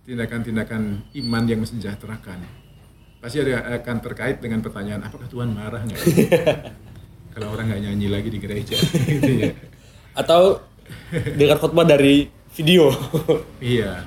Tindakan-tindakan 0.07 1.11
iman 1.11 1.43
yang 1.51 1.59
mensejahterakan. 1.67 2.39
Pasti 3.19 3.43
ada 3.43 3.67
akan 3.83 3.97
terkait 3.99 4.39
dengan 4.39 4.63
pertanyaan 4.63 5.11
apakah 5.11 5.27
Tuhan 5.27 5.51
marah 5.51 5.83
nggak? 5.83 5.99
Kalau 7.35 7.51
orang 7.51 7.67
nggak 7.67 7.83
nyanyi 7.83 8.07
lagi 8.07 8.31
di 8.31 8.39
gereja 8.39 8.79
gitu 9.11 9.31
ya. 9.43 9.51
Atau 10.15 10.63
dengar 11.35 11.59
khotbah 11.59 11.83
dari 11.83 12.39
video. 12.55 12.91
iya 13.63 14.05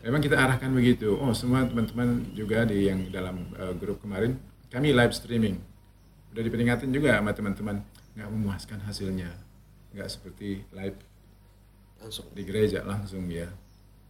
memang 0.00 0.20
kita 0.24 0.38
arahkan 0.38 0.72
begitu 0.72 1.18
oh 1.18 1.34
semua 1.36 1.66
teman-teman 1.68 2.32
juga 2.32 2.64
di 2.64 2.88
yang 2.88 3.10
dalam 3.12 3.50
uh, 3.58 3.76
grup 3.76 4.00
kemarin 4.00 4.40
kami 4.72 4.96
live 4.96 5.12
streaming 5.12 5.60
udah 6.30 6.42
diperingatin 6.46 6.94
juga 6.94 7.18
sama 7.18 7.34
teman-teman 7.34 7.82
nggak 8.14 8.28
memuaskan 8.30 8.80
hasilnya 8.86 9.28
nggak 9.92 10.08
seperti 10.08 10.62
live 10.72 11.10
Langsung. 12.00 12.32
di 12.32 12.42
gereja 12.48 12.80
langsung 12.80 13.28
ya. 13.28 13.44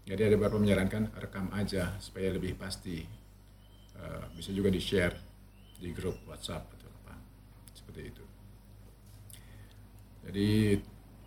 Jadi 0.06 0.22
ada 0.22 0.34
beberapa 0.38 0.62
menyarankan 0.62 1.10
rekam 1.18 1.50
aja 1.50 1.98
supaya 1.98 2.30
lebih 2.30 2.54
pasti. 2.54 3.02
Eh, 4.00 4.24
bisa 4.38 4.54
juga 4.54 4.70
di 4.70 4.78
share 4.78 5.12
di 5.76 5.90
grup 5.90 6.22
WhatsApp 6.24 6.70
atau 6.78 6.88
apa 7.02 7.14
seperti 7.74 8.00
itu. 8.06 8.24
Jadi 10.22 10.48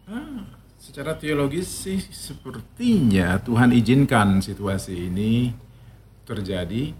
ah, 0.07 0.62
secara 0.83 1.15
teologis 1.15 1.63
sih 1.87 1.99
sepertinya 2.11 3.39
Tuhan 3.39 3.71
izinkan 3.71 4.43
situasi 4.43 5.07
ini 5.07 5.55
terjadi 6.27 6.91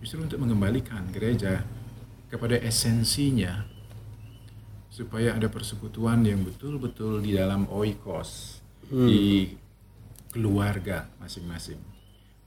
justru 0.00 0.24
untuk 0.24 0.40
mengembalikan 0.40 1.04
gereja 1.12 1.60
kepada 2.32 2.56
esensinya 2.56 3.68
supaya 4.88 5.36
ada 5.36 5.52
persekutuan 5.52 6.24
yang 6.24 6.40
betul-betul 6.40 7.20
di 7.20 7.36
dalam 7.36 7.68
oikos 7.68 8.58
di 8.88 9.52
keluarga 10.32 11.06
masing-masing. 11.20 11.78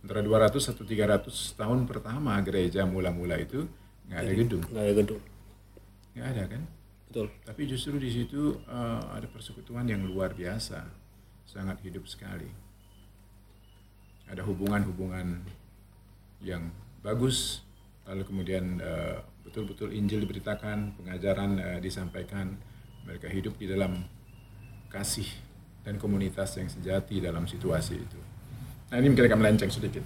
Antara 0.04 0.20
200 0.20 0.60
atau 0.76 0.84
300 0.84 1.32
tahun 1.56 1.80
pertama 1.88 2.36
gereja 2.44 2.84
mula-mula 2.84 3.40
itu 3.40 3.64
nggak 4.12 4.20
ada 4.20 4.34
gedung, 4.36 4.64
Nggak 4.68 4.84
ada 4.84 4.94
gedung. 5.00 5.22
nggak 6.14 6.28
ada 6.36 6.44
kan? 6.52 6.62
Betul. 7.14 7.30
Tapi 7.46 7.70
justru 7.70 8.02
di 8.02 8.10
situ 8.10 8.58
eh, 8.66 9.02
ada 9.06 9.30
persekutuan 9.30 9.86
yang 9.86 10.02
luar 10.02 10.34
biasa, 10.34 10.82
sangat 11.46 11.78
hidup 11.86 12.10
sekali. 12.10 12.50
Ada 14.26 14.42
hubungan-hubungan 14.42 15.46
yang 16.42 16.74
bagus, 17.06 17.62
lalu 18.10 18.26
kemudian 18.26 18.82
eh, 18.82 19.22
betul-betul 19.46 19.94
Injil 19.94 20.26
diberitakan, 20.26 20.98
pengajaran 20.98 21.62
eh, 21.62 21.80
disampaikan, 21.86 22.58
mereka 23.06 23.30
hidup 23.30 23.62
di 23.62 23.70
dalam 23.70 24.10
kasih 24.90 25.30
dan 25.86 26.02
komunitas 26.02 26.58
yang 26.58 26.66
sejati 26.66 27.22
dalam 27.22 27.46
situasi 27.46 27.94
itu. 27.94 28.33
Nah 28.94 29.02
ini 29.02 29.10
mungkin 29.10 29.26
agak 29.26 29.40
melenceng 29.42 29.74
sedikit. 29.74 30.06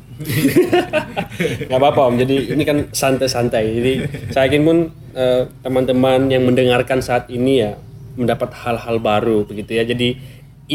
Nggak 1.67 1.75
apa-apa 1.75 2.07
om. 2.07 2.15
Jadi 2.15 2.55
ini 2.55 2.63
kan 2.63 2.87
santai-santai. 2.87 3.75
Jadi 3.75 3.93
saya 4.31 4.47
yakin 4.47 4.63
pun 4.63 4.77
eh, 5.11 5.43
teman-teman 5.59 6.31
yang 6.31 6.47
mendengarkan 6.47 7.03
saat 7.03 7.27
ini 7.27 7.67
ya 7.67 7.75
mendapat 8.15 8.55
hal-hal 8.55 9.03
baru 9.03 9.43
begitu 9.43 9.75
ya. 9.75 9.83
Jadi 9.83 10.15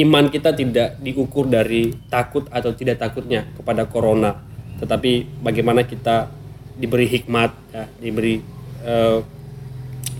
iman 0.04 0.28
kita 0.28 0.52
tidak 0.52 1.00
diukur 1.00 1.48
dari 1.48 1.88
takut 2.12 2.44
atau 2.52 2.76
tidak 2.76 3.00
takutnya 3.00 3.48
kepada 3.56 3.88
corona, 3.88 4.44
tetapi 4.76 5.40
bagaimana 5.40 5.88
kita 5.88 6.28
diberi 6.76 7.08
hikmat, 7.08 7.48
ya, 7.72 7.88
diberi 7.96 8.44
eh, 8.84 9.18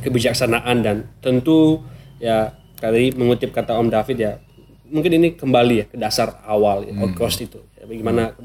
kebijaksanaan 0.00 0.80
dan 0.80 0.96
tentu 1.20 1.84
ya 2.16 2.56
tadi 2.80 3.12
mengutip 3.12 3.52
kata 3.52 3.76
Om 3.76 3.92
David 3.92 4.16
ya 4.16 4.32
mungkin 4.92 5.12
ini 5.16 5.28
kembali 5.34 5.74
ya 5.74 5.86
ke 5.88 5.96
dasar 5.96 6.44
awal 6.44 6.84
ya, 6.84 6.92
outcast 7.00 7.40
itu. 7.40 7.58
Ya, 7.80 7.88
bagaimana 7.88 8.36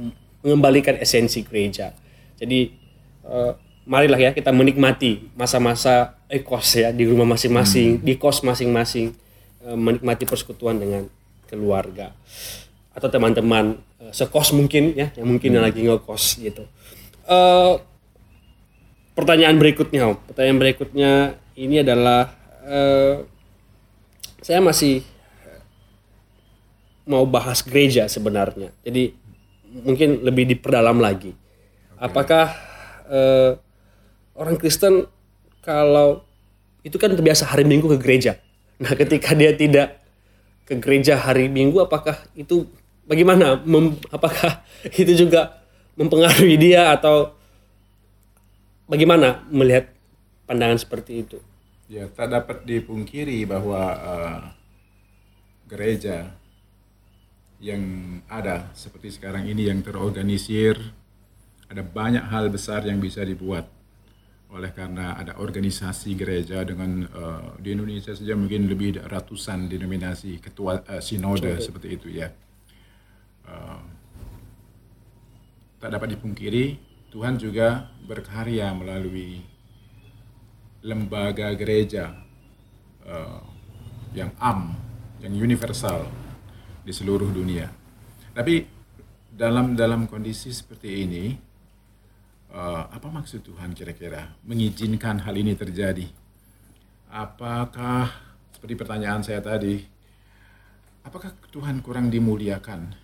mengembalikan 0.41 0.95
esensi 0.97 1.43
gereja. 1.43 1.91
Jadi 2.39 2.71
eh, 3.27 3.51
marilah 3.83 4.19
ya 4.19 4.31
kita 4.31 4.55
menikmati 4.55 5.35
masa-masa 5.35 6.17
ekos 6.31 6.79
ya 6.79 6.95
di 6.95 7.03
rumah 7.03 7.27
masing-masing 7.27 7.99
di 7.99 8.15
kos 8.15 8.41
masing-masing 8.47 9.11
eh, 9.67 9.77
menikmati 9.77 10.23
persekutuan 10.23 10.79
dengan 10.79 11.05
keluarga 11.47 12.11
atau 12.97 13.13
teman-teman 13.13 13.77
uh, 14.01 14.09
sekos 14.09 14.51
mungkin 14.57 14.97
ya 14.97 15.13
yang 15.13 15.29
mungkin 15.29 15.53
yang 15.53 15.61
lagi 15.61 15.85
ngekos 15.85 16.41
gitu. 16.41 16.65
Uh, 17.29 17.77
pertanyaan 19.13 19.61
berikutnya, 19.61 20.09
Om. 20.09 20.17
pertanyaan 20.33 20.57
berikutnya 20.57 21.11
ini 21.53 21.85
adalah 21.85 22.33
uh, 22.65 23.21
saya 24.41 24.65
masih 24.65 25.05
mau 27.07 27.23
bahas 27.23 27.63
gereja 27.63 28.05
sebenarnya. 28.11 28.75
Jadi 28.83 29.15
mungkin 29.83 30.21
lebih 30.21 30.45
diperdalam 30.51 30.99
lagi. 30.99 31.31
Apakah 31.97 32.53
uh, 33.09 33.57
orang 34.37 34.59
Kristen 34.59 35.07
kalau 35.63 36.27
itu 36.85 36.95
kan 36.95 37.11
terbiasa 37.11 37.49
hari 37.49 37.67
Minggu 37.67 37.91
ke 37.95 37.97
gereja. 37.99 38.39
Nah, 38.77 38.93
ketika 38.93 39.33
dia 39.33 39.51
tidak 39.51 39.99
ke 40.63 40.77
gereja 40.77 41.17
hari 41.19 41.49
Minggu, 41.51 41.83
apakah 41.83 42.15
itu 42.37 42.69
bagaimana? 43.03 43.59
Mem, 43.65 43.97
apakah 44.13 44.63
itu 45.01 45.27
juga 45.27 45.59
mempengaruhi 45.97 46.55
dia 46.55 46.93
atau 46.93 47.33
bagaimana 48.85 49.43
melihat 49.49 49.89
pandangan 50.45 50.77
seperti 50.79 51.25
itu? 51.25 51.37
Ya, 51.87 52.07
tak 52.11 52.31
dapat 52.35 52.67
dipungkiri 52.67 53.47
bahwa 53.47 53.81
uh, 53.95 54.39
gereja 55.67 56.35
yang 57.57 57.81
ada 58.29 58.69
seperti 58.77 59.17
sekarang 59.17 59.49
ini 59.49 59.69
yang 59.69 59.81
terorganisir, 59.81 60.77
ada 61.67 61.81
banyak 61.81 62.21
hal 62.29 62.53
besar 62.53 62.85
yang 62.85 63.01
bisa 63.01 63.25
dibuat 63.25 63.65
oleh 64.47 64.71
karena 64.71 65.19
ada 65.19 65.35
organisasi 65.43 66.15
gereja 66.15 66.63
dengan 66.63 67.03
uh, 67.11 67.59
di 67.59 67.75
Indonesia 67.75 68.15
saja 68.15 68.31
mungkin 68.31 68.71
lebih 68.71 68.95
ratusan 69.03 69.67
denominasi 69.67 70.39
ketua 70.39 70.79
uh, 70.87 71.03
sinode 71.03 71.51
Betul. 71.51 71.65
seperti 71.67 71.87
itu 71.99 72.07
ya. 72.15 72.31
Uh, 73.43 73.83
tak 75.83 75.99
dapat 75.99 76.15
dipungkiri 76.15 76.79
Tuhan 77.11 77.35
juga 77.35 77.91
berkarya 78.07 78.71
melalui 78.71 79.43
lembaga 80.79 81.51
gereja 81.51 82.15
uh, 83.03 83.43
yang 84.15 84.31
am, 84.39 84.79
yang 85.19 85.35
universal 85.35 86.07
di 86.87 86.95
seluruh 86.95 87.27
dunia. 87.27 87.67
Tapi 88.31 88.63
dalam 89.27 89.75
dalam 89.75 90.07
kondisi 90.07 90.55
seperti 90.55 91.03
ini, 91.03 91.35
uh, 92.55 92.87
apa 92.87 93.11
maksud 93.11 93.43
Tuhan 93.43 93.75
kira-kira 93.75 94.39
mengizinkan 94.47 95.19
hal 95.27 95.35
ini 95.35 95.51
terjadi? 95.51 96.07
Apakah 97.11 98.07
seperti 98.55 98.79
pertanyaan 98.79 99.19
saya 99.19 99.43
tadi, 99.43 99.83
apakah 101.03 101.35
Tuhan 101.51 101.83
kurang 101.83 102.07
dimuliakan 102.07 102.95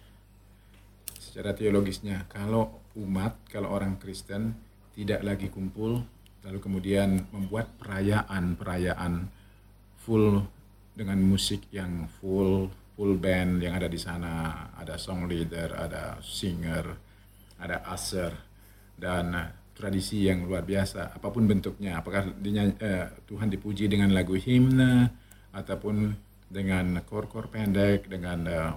secara 1.19 1.51
teologisnya 1.51 2.23
kalau 2.31 2.79
umat, 2.95 3.35
kalau 3.51 3.67
orang 3.67 3.99
Kristen 3.99 4.55
tidak 4.95 5.27
lagi 5.27 5.51
kumpul, 5.51 5.99
lalu 6.47 6.59
kemudian 6.63 7.27
membuat 7.35 7.67
perayaan-perayaan 7.83 9.27
full 10.07 10.45
dengan 10.93 11.19
musik 11.19 11.67
yang 11.73 12.07
full 12.21 12.69
full 12.93 13.17
band 13.17 13.61
yang 13.61 13.73
ada 13.73 13.89
di 13.89 13.97
sana, 13.97 14.69
ada 14.77 15.01
song 15.01 15.25
leader, 15.25 15.73
ada 15.73 16.21
singer, 16.21 16.85
ada 17.57 17.81
usher, 17.89 18.33
dan 18.93 19.33
uh, 19.33 19.49
tradisi 19.73 20.29
yang 20.29 20.45
luar 20.45 20.61
biasa, 20.61 21.17
apa 21.17 21.27
pun 21.33 21.49
bentuknya, 21.49 21.97
apakah 21.97 22.29
dinyanyi, 22.37 22.77
uh, 22.77 23.09
Tuhan 23.25 23.49
dipuji 23.49 23.89
dengan 23.89 24.13
lagu 24.13 24.37
himne, 24.37 25.09
ataupun 25.53 26.13
dengan 26.53 27.01
kor-kor 27.01 27.49
pendek, 27.49 28.05
dengan 28.05 28.39
uh, 28.45 28.73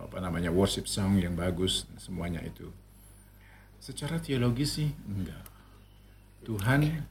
apa 0.00 0.16
namanya 0.24 0.48
worship 0.48 0.88
song 0.88 1.20
yang 1.20 1.36
bagus, 1.36 1.84
semuanya 2.00 2.40
itu. 2.40 2.72
Secara 3.78 4.16
teologis 4.16 4.80
sih 4.80 4.90
enggak. 5.06 5.44
Tuhan 6.48 7.04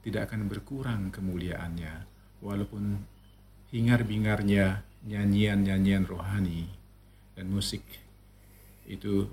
tidak 0.00 0.32
akan 0.32 0.48
berkurang 0.48 1.12
kemuliaannya, 1.12 2.08
walaupun 2.40 3.04
hingar-bingarnya 3.68 4.89
nyanyian-nyanyian 5.06 6.04
rohani 6.04 6.68
dan 7.32 7.48
musik 7.48 7.80
itu 8.84 9.24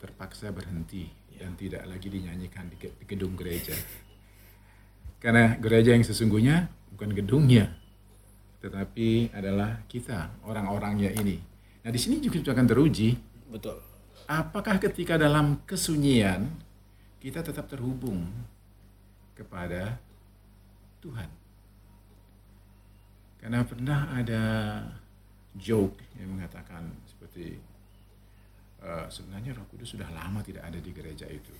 terpaksa 0.00 0.52
berhenti 0.54 1.08
dan 1.36 1.58
tidak 1.58 1.84
lagi 1.84 2.08
dinyanyikan 2.08 2.70
di 2.70 2.76
gedung 3.04 3.34
gereja. 3.34 3.74
Karena 5.18 5.56
gereja 5.56 5.96
yang 5.96 6.04
sesungguhnya 6.04 6.68
bukan 6.94 7.10
gedungnya, 7.16 7.74
tetapi 8.64 9.32
adalah 9.34 9.82
kita, 9.90 10.40
orang-orangnya 10.44 11.10
ini. 11.20 11.36
Nah, 11.84 11.90
di 11.92 12.00
sini 12.00 12.20
juga 12.20 12.52
akan 12.52 12.64
teruji. 12.64 13.12
Betul. 13.52 13.76
Apakah 14.24 14.80
ketika 14.80 15.20
dalam 15.20 15.60
kesunyian 15.68 16.48
kita 17.20 17.44
tetap 17.44 17.68
terhubung 17.68 18.24
kepada 19.36 20.00
Tuhan? 21.04 21.43
Karena 23.44 23.60
pernah 23.60 24.08
ada 24.08 24.42
joke 25.52 26.16
yang 26.16 26.32
mengatakan 26.32 26.80
seperti 27.04 27.60
uh, 28.80 29.04
sebenarnya 29.12 29.52
Roh 29.52 29.68
Kudus 29.68 29.92
sudah 29.92 30.08
lama 30.08 30.40
tidak 30.40 30.64
ada 30.64 30.80
di 30.80 30.88
gereja 30.96 31.28
itu. 31.28 31.52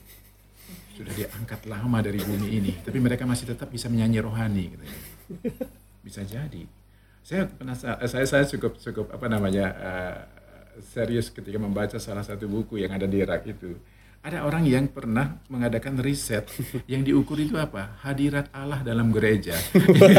Sudah 0.97 1.12
diangkat 1.12 1.68
lama 1.68 2.01
dari 2.01 2.25
bumi 2.25 2.49
ini, 2.57 2.73
tapi 2.81 2.97
mereka 2.97 3.29
masih 3.29 3.53
tetap 3.53 3.68
bisa 3.68 3.92
menyanyi 3.92 4.16
rohani 4.25 4.64
gitu. 4.73 4.85
Bisa 6.01 6.25
jadi. 6.25 6.64
Saya 7.20 7.53
penasaran, 7.53 8.01
eh, 8.01 8.09
saya 8.09 8.25
saya 8.33 8.44
cukup 8.49 8.81
cukup 8.81 9.12
apa 9.12 9.29
namanya 9.29 9.66
uh, 9.77 10.16
serius 10.88 11.29
ketika 11.29 11.61
membaca 11.61 12.01
salah 12.01 12.25
satu 12.25 12.49
buku 12.49 12.81
yang 12.81 12.97
ada 12.97 13.05
di 13.05 13.20
rak 13.20 13.44
itu 13.44 13.77
ada 14.25 14.41
orang 14.49 14.65
yang 14.65 14.89
pernah 14.89 15.37
mengadakan 15.53 16.01
riset 16.01 16.49
yang 16.89 17.05
diukur 17.05 17.37
itu 17.37 17.61
apa? 17.61 18.01
Hadirat 18.01 18.49
Allah 18.57 18.81
dalam 18.81 19.13
gereja. 19.13 19.53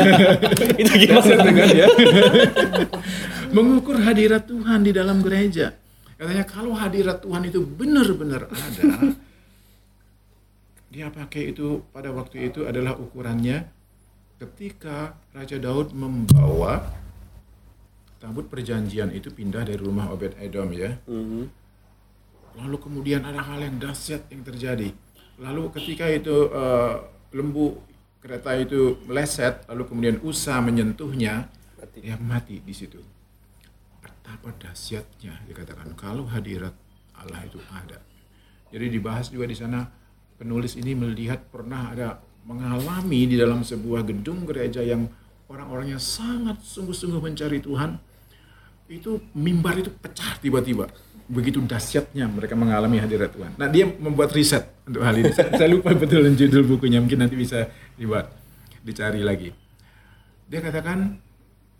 itu 0.81 0.93
gimana 0.93 1.33
dengan 1.41 1.69
ya? 1.73 1.89
Mengukur 3.49 3.97
hadirat 3.97 4.45
Tuhan 4.45 4.85
di 4.85 4.93
dalam 4.93 5.25
gereja. 5.25 5.73
Katanya 6.21 6.45
kalau 6.45 6.77
hadirat 6.77 7.25
Tuhan 7.25 7.49
itu 7.49 7.65
benar-benar 7.65 8.45
ada, 8.45 9.09
dia 10.93 11.09
pakai 11.09 11.49
itu 11.49 11.81
pada 11.89 12.13
waktu 12.13 12.53
itu 12.53 12.69
adalah 12.69 12.93
ukurannya 12.93 13.65
ketika 14.37 15.17
Raja 15.33 15.57
Daud 15.57 15.97
membawa 15.97 16.93
tabut 18.21 18.45
perjanjian 18.53 19.09
itu 19.17 19.33
pindah 19.33 19.65
dari 19.65 19.81
rumah 19.81 20.13
Obed 20.13 20.37
Edom 20.37 20.69
ya. 20.77 20.93
Mm 21.09 21.25
-hmm 21.25 21.64
Lalu 22.55 22.77
kemudian 22.79 23.21
ada 23.27 23.43
hal 23.43 23.59
yang 23.59 23.75
dahsyat 23.79 24.31
yang 24.31 24.43
terjadi. 24.47 24.95
Lalu 25.35 25.67
ketika 25.75 26.07
itu 26.07 26.47
uh, 26.51 27.03
lembu 27.35 27.75
kereta 28.23 28.55
itu 28.55 28.97
meleset, 29.05 29.67
lalu 29.67 29.83
kemudian 29.85 30.17
Usa 30.23 30.57
menyentuhnya, 30.63 31.51
mati. 31.75 31.99
dia 31.99 32.15
mati 32.15 32.63
di 32.63 32.71
situ. 32.71 33.03
Betapa 33.99 34.55
dahsyatnya 34.55 35.43
dikatakan 35.45 35.93
kalau 35.99 36.25
hadirat 36.31 36.73
Allah 37.19 37.43
itu 37.43 37.59
ada. 37.69 37.99
Jadi 38.71 38.85
dibahas 38.87 39.29
juga 39.29 39.45
di 39.51 39.55
sana 39.55 39.85
penulis 40.39 40.79
ini 40.79 40.95
melihat 40.95 41.43
pernah 41.51 41.91
ada 41.91 42.19
mengalami 42.47 43.27
di 43.27 43.35
dalam 43.35 43.61
sebuah 43.61 44.07
gedung 44.07 44.47
gereja 44.47 44.79
yang 44.81 45.05
orang-orangnya 45.51 46.01
sangat 46.01 46.63
sungguh-sungguh 46.65 47.21
mencari 47.21 47.61
Tuhan, 47.61 47.97
itu 48.89 49.21
mimbar 49.33 49.81
itu 49.81 49.89
pecah 49.89 50.37
tiba-tiba 50.41 50.89
begitu 51.25 51.57
dahsyatnya 51.57 52.29
mereka 52.29 52.53
mengalami 52.53 53.01
hadirat 53.01 53.33
Tuhan. 53.33 53.57
Nah 53.57 53.65
dia 53.65 53.89
membuat 53.89 54.29
riset 54.33 54.69
untuk 54.85 55.01
hal 55.01 55.17
ini. 55.17 55.33
saya, 55.33 55.65
lupa 55.65 55.89
betul 55.97 56.21
judul 56.37 56.63
bukunya, 56.65 57.01
mungkin 57.01 57.25
nanti 57.25 57.33
bisa 57.33 57.65
dibuat, 57.97 58.29
dicari 58.85 59.25
lagi. 59.25 59.49
Dia 60.45 60.61
katakan 60.61 61.17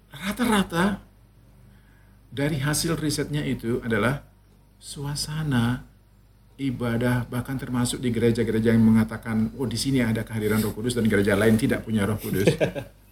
rata-rata 0.10 1.06
dari 2.34 2.58
hasil 2.58 2.98
risetnya 2.98 3.46
itu 3.46 3.80
adalah 3.86 4.26
suasana 4.82 5.86
ibadah 6.58 7.28
bahkan 7.28 7.60
termasuk 7.60 8.00
di 8.00 8.10
gereja-gereja 8.10 8.72
yang 8.72 8.84
mengatakan 8.84 9.52
oh 9.60 9.68
di 9.68 9.76
sini 9.76 10.02
ada 10.02 10.24
kehadiran 10.24 10.64
Roh 10.64 10.72
Kudus 10.72 10.96
dan 10.96 11.06
gereja 11.06 11.36
lain 11.36 11.60
tidak 11.60 11.86
punya 11.86 12.10
Roh 12.10 12.18
Kudus. 12.18 12.50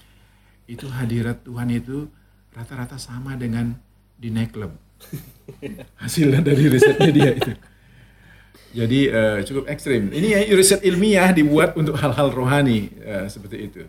itu 0.73 0.87
hadirat 0.89 1.43
Tuhan 1.43 1.69
itu 1.69 2.07
rata-rata 2.55 2.95
sama 2.95 3.35
dengan 3.35 3.75
di 4.15 4.31
nightclub 4.31 4.71
hasilnya 6.03 6.41
dari 6.43 6.65
risetnya 6.67 7.11
dia 7.11 7.31
itu. 7.35 7.51
Jadi 8.73 8.99
uh, 9.13 9.39
cukup 9.45 9.69
ekstrim. 9.69 10.09
Ini 10.09 10.27
ya 10.33 10.39
riset 10.57 10.81
ilmiah 10.81 11.29
dibuat 11.29 11.77
untuk 11.77 11.93
hal-hal 11.93 12.33
rohani 12.33 12.89
uh, 13.05 13.29
seperti 13.29 13.57
itu. 13.69 13.85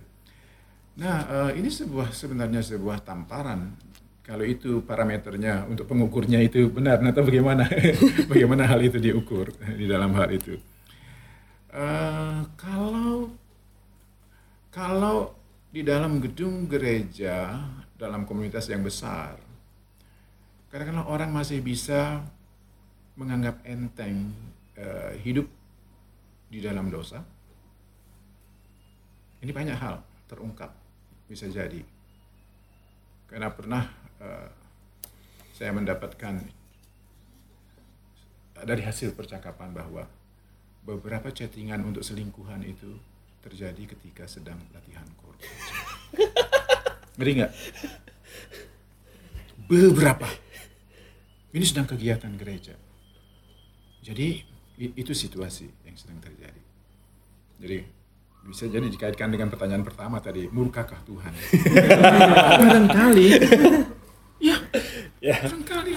Nah, 1.01 1.19
uh, 1.27 1.51
ini 1.57 1.73
sebuah 1.73 2.13
sebenarnya 2.13 2.61
sebuah 2.61 3.01
tamparan. 3.01 3.75
Kalau 4.25 4.45
itu 4.45 4.81
parameternya 4.85 5.69
untuk 5.69 5.85
pengukurnya 5.85 6.41
itu 6.41 6.73
benar, 6.73 6.97
nah 7.05 7.13
bagaimana 7.13 7.69
bagaimana 8.33 8.65
hal 8.65 8.81
itu 8.81 8.97
diukur 8.97 9.53
di 9.77 9.85
dalam 9.85 10.17
hal 10.17 10.33
itu? 10.33 10.57
Uh, 11.69 12.41
kalau 12.57 13.29
kalau 14.73 15.37
di 15.69 15.85
dalam 15.85 16.25
gedung 16.25 16.65
gereja 16.65 17.69
dalam 18.01 18.25
komunitas 18.25 18.65
yang 18.73 18.81
besar 18.81 19.37
Kadang-kadang 20.75 21.07
orang 21.07 21.31
masih 21.31 21.63
bisa 21.63 22.19
menganggap 23.15 23.63
enteng 23.63 24.35
uh, 24.75 25.15
hidup 25.23 25.47
di 26.51 26.59
dalam 26.59 26.91
dosa. 26.91 27.23
Ini 29.39 29.55
banyak 29.55 29.79
hal 29.79 30.03
terungkap 30.27 30.75
bisa 31.31 31.47
jadi. 31.47 31.79
Karena 33.31 33.55
pernah 33.55 33.87
uh, 34.19 34.51
saya 35.55 35.71
mendapatkan 35.71 36.43
dari 38.67 38.83
hasil 38.83 39.15
percakapan 39.15 39.71
bahwa 39.71 40.11
beberapa 40.83 41.31
chattingan 41.31 41.87
untuk 41.87 42.03
selingkuhan 42.03 42.67
itu 42.67 42.99
terjadi 43.47 43.95
ketika 43.95 44.27
sedang 44.27 44.59
latihan 44.75 45.07
korban. 45.23 45.55
Ngeri 47.23 47.33
nggak? 47.39 47.53
Beberapa. 49.71 50.44
Ini 51.55 51.63
sedang 51.63 51.87
kegiatan 51.87 52.35
gereja. 52.35 52.75
Jadi 54.03 54.43
itu 54.75 55.13
situasi 55.15 55.71
yang 55.87 55.95
sedang 55.95 56.19
terjadi. 56.19 56.63
Jadi 57.63 57.79
bisa 58.45 58.67
jadi 58.67 58.91
dikaitkan 58.91 59.31
dengan 59.31 59.49
pertanyaan 59.49 59.87
pertama 59.87 60.19
tadi, 60.19 60.51
murkakah 60.51 60.99
Tuhan? 61.07 61.33
Barangkali. 62.61 63.29
ya, 64.43 64.59
ya. 65.23 65.37
Barangkali. 65.47 65.95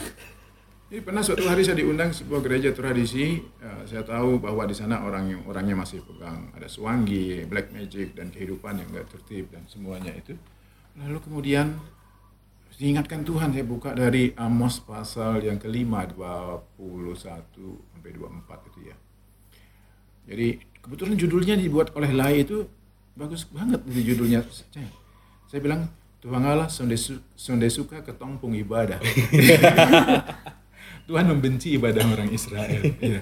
Jadi 0.88 1.02
pernah 1.04 1.20
suatu 1.20 1.44
hari 1.50 1.68
saya 1.68 1.84
diundang 1.84 2.16
sebuah 2.16 2.40
gereja 2.40 2.72
tradisi, 2.72 3.44
uh, 3.60 3.84
saya 3.84 4.08
tahu 4.08 4.40
bahwa 4.40 4.64
di 4.64 4.72
sana 4.72 5.04
orang 5.04 5.44
orangnya 5.44 5.76
masih 5.76 6.00
pegang 6.06 6.48
ada 6.56 6.72
swangi, 6.72 7.44
black 7.44 7.76
magic 7.76 8.16
dan 8.16 8.32
kehidupan 8.32 8.80
yang 8.80 8.88
gak 8.96 9.12
tertib 9.12 9.52
dan 9.52 9.68
semuanya 9.68 10.16
itu. 10.16 10.32
Lalu 10.96 11.20
kemudian 11.20 11.76
diingatkan 12.78 13.26
Tuhan 13.26 13.50
saya 13.58 13.66
buka 13.66 13.98
dari 13.98 14.38
Amos 14.38 14.78
pasal 14.78 15.42
yang 15.42 15.58
kelima 15.58 16.06
21 16.06 16.78
sampai 17.94 18.12
24 18.14 18.70
itu 18.70 18.80
ya. 18.86 18.96
Jadi 20.30 20.48
kebetulan 20.86 21.16
judulnya 21.18 21.56
dibuat 21.58 21.90
oleh 21.98 22.14
Lai 22.14 22.46
itu 22.46 22.70
bagus 23.18 23.50
banget 23.50 23.82
itu 23.90 24.14
judulnya. 24.14 24.46
Saya, 25.50 25.60
bilang 25.60 25.90
Tuhan 26.22 26.46
Allah 26.46 26.70
sonde 26.70 27.68
suka 27.74 28.06
ketompung 28.06 28.54
ibadah. 28.54 29.02
Tuhan 31.10 31.26
membenci 31.26 31.74
ibadah 31.82 32.06
orang 32.06 32.30
Israel. 32.30 32.94
ya. 33.02 33.20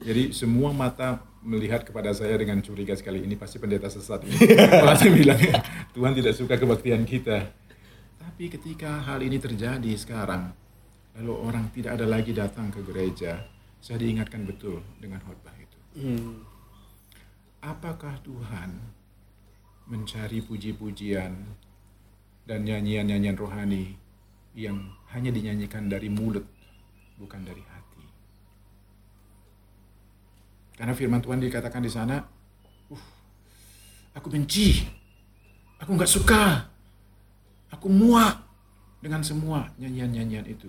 Jadi 0.00 0.30
semua 0.30 0.70
mata 0.70 1.20
melihat 1.40 1.84
kepada 1.84 2.12
saya 2.12 2.36
dengan 2.36 2.60
curiga 2.60 2.92
sekali 2.92 3.24
ini 3.24 3.34
pasti 3.36 3.56
pendeta 3.56 3.88
sesat 3.88 4.24
ini. 4.24 4.36
Saya 5.00 5.12
bilang 5.12 5.40
Tuhan 5.96 6.12
tidak 6.12 6.36
suka 6.36 6.60
kebaktian 6.60 7.04
kita. 7.08 7.52
Tapi 8.20 8.52
ketika 8.52 9.00
hal 9.00 9.24
ini 9.24 9.40
terjadi 9.40 9.92
sekarang, 9.96 10.52
lalu 11.16 11.32
orang 11.40 11.72
tidak 11.72 11.96
ada 11.96 12.04
lagi 12.04 12.36
datang 12.36 12.68
ke 12.68 12.84
gereja, 12.84 13.40
saya 13.80 13.96
diingatkan 13.96 14.44
betul 14.44 14.84
dengan 15.00 15.24
khotbah 15.24 15.56
itu. 15.56 15.78
Hmm. 15.96 16.44
Apakah 17.64 18.20
Tuhan 18.20 18.76
mencari 19.90 20.38
puji-pujian 20.44 21.32
dan 22.46 22.58
nyanyian-nyanyian 22.62 23.34
rohani 23.34 23.98
yang 24.54 24.94
hanya 25.10 25.34
dinyanyikan 25.34 25.90
dari 25.90 26.06
mulut 26.06 26.46
bukan 27.18 27.42
dari 27.42 27.62
hati. 27.66 28.06
Karena 30.78 30.94
firman 30.94 31.20
Tuhan 31.20 31.42
dikatakan 31.42 31.82
di 31.82 31.90
sana, 31.92 32.22
uh, 32.90 33.04
aku 34.14 34.30
benci, 34.30 34.86
aku 35.82 35.90
nggak 35.98 36.10
suka, 36.10 36.69
aku 37.70 37.88
muak 37.88 38.42
dengan 39.00 39.24
semua 39.24 39.72
nyanyian-nyanyian 39.80 40.46
itu. 40.46 40.68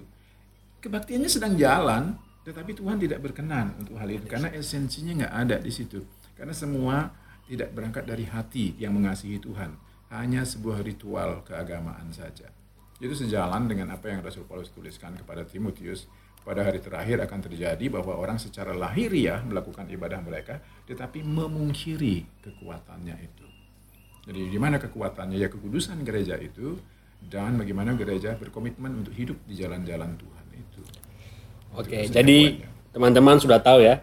Kebaktiannya 0.81 1.29
sedang 1.29 1.53
jalan, 1.59 2.17
tetapi 2.41 2.73
Tuhan 2.73 2.97
tidak 2.97 3.21
berkenan 3.21 3.77
untuk 3.77 4.01
hal 4.01 4.09
itu 4.09 4.25
karena 4.25 4.49
esensinya 4.49 5.25
nggak 5.25 5.35
ada 5.45 5.57
di 5.61 5.69
situ. 5.69 6.01
Karena 6.33 6.57
semua 6.57 7.13
tidak 7.45 7.69
berangkat 7.75 8.07
dari 8.07 8.25
hati 8.25 8.73
yang 8.81 8.97
mengasihi 8.97 9.37
Tuhan, 9.37 9.77
hanya 10.09 10.41
sebuah 10.41 10.81
ritual 10.81 11.45
keagamaan 11.45 12.09
saja. 12.09 12.49
Itu 12.97 13.13
sejalan 13.13 13.65
dengan 13.69 13.93
apa 13.93 14.09
yang 14.09 14.25
Rasul 14.25 14.45
Paulus 14.45 14.69
tuliskan 14.73 15.17
kepada 15.17 15.45
Timotius 15.45 16.05
pada 16.41 16.65
hari 16.65 16.81
terakhir 16.81 17.21
akan 17.21 17.39
terjadi 17.45 17.85
bahwa 17.89 18.17
orang 18.17 18.41
secara 18.41 18.73
lahiriah 18.73 19.45
melakukan 19.45 19.85
ibadah 19.89 20.17
mereka 20.25 20.57
tetapi 20.89 21.21
memungkiri 21.21 22.25
kekuatannya 22.41 23.15
itu. 23.21 23.50
Jadi 24.21 24.41
di 24.53 24.59
mana 24.61 24.77
kekuatannya 24.77 25.37
ya 25.37 25.49
kekudusan 25.49 26.05
gereja 26.05 26.37
itu 26.37 26.77
dan 27.25 27.57
bagaimana 27.57 27.93
gereja 27.97 28.37
berkomitmen 28.37 29.01
untuk 29.05 29.13
hidup 29.13 29.37
di 29.45 29.57
jalan-jalan 29.57 30.13
Tuhan 30.17 30.45
itu. 30.53 30.81
Oke, 31.77 32.05
itu 32.05 32.13
jadi 32.13 32.61
teman-teman 32.93 33.41
sudah 33.41 33.61
tahu 33.61 33.81
ya. 33.81 34.01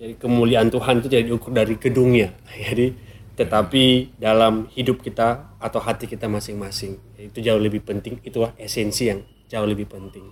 Jadi 0.00 0.16
kemuliaan 0.16 0.72
Tuhan 0.72 1.04
itu 1.04 1.08
tidak 1.12 1.24
diukur 1.28 1.52
dari 1.52 1.74
gedungnya. 1.76 2.32
Jadi 2.66 3.10
tetapi 3.36 4.16
dalam 4.20 4.68
hidup 4.68 5.00
kita 5.00 5.56
atau 5.56 5.80
hati 5.80 6.04
kita 6.04 6.28
masing-masing 6.28 7.00
itu 7.16 7.38
jauh 7.40 7.60
lebih 7.60 7.84
penting. 7.84 8.20
Itulah 8.20 8.52
esensi 8.56 9.08
yang 9.08 9.24
jauh 9.48 9.64
lebih 9.68 9.88
penting. 9.88 10.24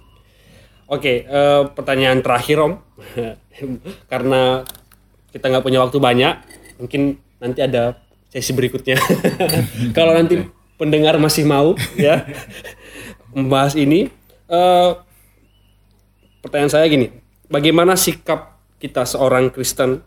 Oke, 0.89 1.29
uh, 1.29 1.69
pertanyaan 1.69 2.25
terakhir 2.25 2.65
Om, 2.65 2.81
karena 4.13 4.65
kita 5.29 5.45
nggak 5.53 5.65
punya 5.65 5.85
waktu 5.85 6.01
banyak, 6.01 6.35
mungkin 6.81 7.21
nanti 7.37 7.61
ada 7.61 8.08
sesi 8.29 8.53
berikutnya. 8.53 8.97
Kalau 9.97 10.13
nanti 10.13 10.41
pendengar 10.79 11.19
masih 11.19 11.45
mau 11.45 11.75
ya 11.99 12.25
membahas 13.35 13.75
ini, 13.75 14.09
uh, 14.49 14.97
pertanyaan 16.41 16.73
saya 16.73 16.87
gini, 16.89 17.13
bagaimana 17.51 17.99
sikap 17.99 18.57
kita 18.79 19.05
seorang 19.05 19.51
Kristen 19.53 20.01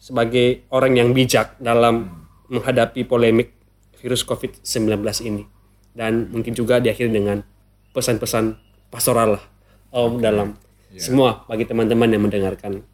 sebagai 0.00 0.64
orang 0.72 0.96
yang 0.96 1.10
bijak 1.12 1.56
dalam 1.58 2.24
menghadapi 2.50 3.04
polemik 3.08 3.52
virus 4.00 4.24
COVID-19 4.24 4.96
ini, 5.26 5.44
dan 5.92 6.30
mungkin 6.32 6.56
juga 6.56 6.80
diakhiri 6.80 7.10
dengan 7.12 7.44
pesan-pesan 7.90 8.56
pastoral 8.90 9.38
lah 9.38 9.44
Om 9.90 10.22
dalam 10.22 10.54
ya. 10.94 11.02
semua 11.02 11.42
bagi 11.50 11.66
teman-teman 11.66 12.06
yang 12.06 12.22
mendengarkan. 12.22 12.86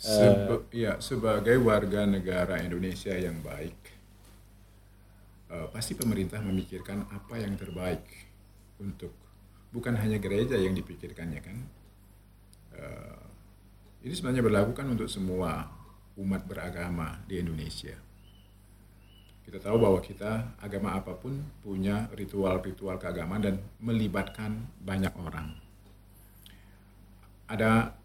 Seba, 0.00 0.56
uh, 0.56 0.64
ya 0.72 0.96
sebagai 0.96 1.60
warga 1.60 2.08
negara 2.08 2.56
Indonesia 2.64 3.12
yang 3.12 3.44
baik, 3.44 3.76
uh, 5.50 5.66
pasti 5.68 5.98
pemerintah 5.98 6.38
memikirkan 6.40 7.10
apa 7.10 7.34
yang 7.36 7.58
terbaik 7.58 8.06
untuk 8.80 9.12
bukan 9.74 9.98
hanya 9.98 10.16
gereja 10.22 10.56
yang 10.56 10.72
dipikirkannya 10.72 11.40
kan. 11.42 11.58
Uh, 12.74 13.22
ini 14.06 14.14
sebenarnya 14.16 14.40
berlaku 14.40 14.72
kan 14.72 14.88
untuk 14.88 15.10
semua 15.10 15.68
umat 16.16 16.46
beragama 16.48 17.20
di 17.28 17.42
Indonesia. 17.42 17.94
Kita 19.44 19.58
tahu 19.58 19.82
bahwa 19.82 19.98
kita 19.98 20.56
agama 20.62 20.94
apa 20.94 21.18
pun 21.18 21.42
punya 21.60 22.06
ritual-ritual 22.14 22.96
keagamaan 23.02 23.42
dan 23.42 23.54
melibatkan 23.82 24.70
banyak 24.78 25.10
orang 25.18 25.70
ada 27.50 27.98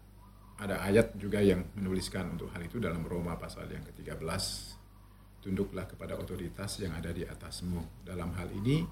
ada 0.58 0.82
ayat 0.82 1.14
juga 1.14 1.38
yang 1.38 1.62
menuliskan 1.78 2.34
untuk 2.34 2.50
hal 2.50 2.66
itu 2.66 2.82
dalam 2.82 3.06
Roma 3.06 3.38
pasal 3.38 3.70
yang 3.70 3.84
ke-13 3.86 4.26
tunduklah 5.46 5.86
kepada 5.86 6.18
otoritas 6.18 6.82
yang 6.82 6.90
ada 6.98 7.14
di 7.14 7.22
atasmu. 7.22 8.02
Dalam 8.02 8.34
hal 8.34 8.50
ini 8.50 8.82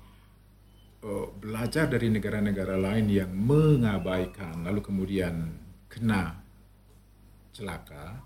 uh, 1.02 1.26
belajar 1.34 1.90
dari 1.90 2.06
negara-negara 2.14 2.78
lain 2.78 3.10
yang 3.10 3.34
mengabaikan 3.34 4.62
lalu 4.62 4.78
kemudian 4.78 5.50
kena 5.90 6.38
celaka. 7.50 8.22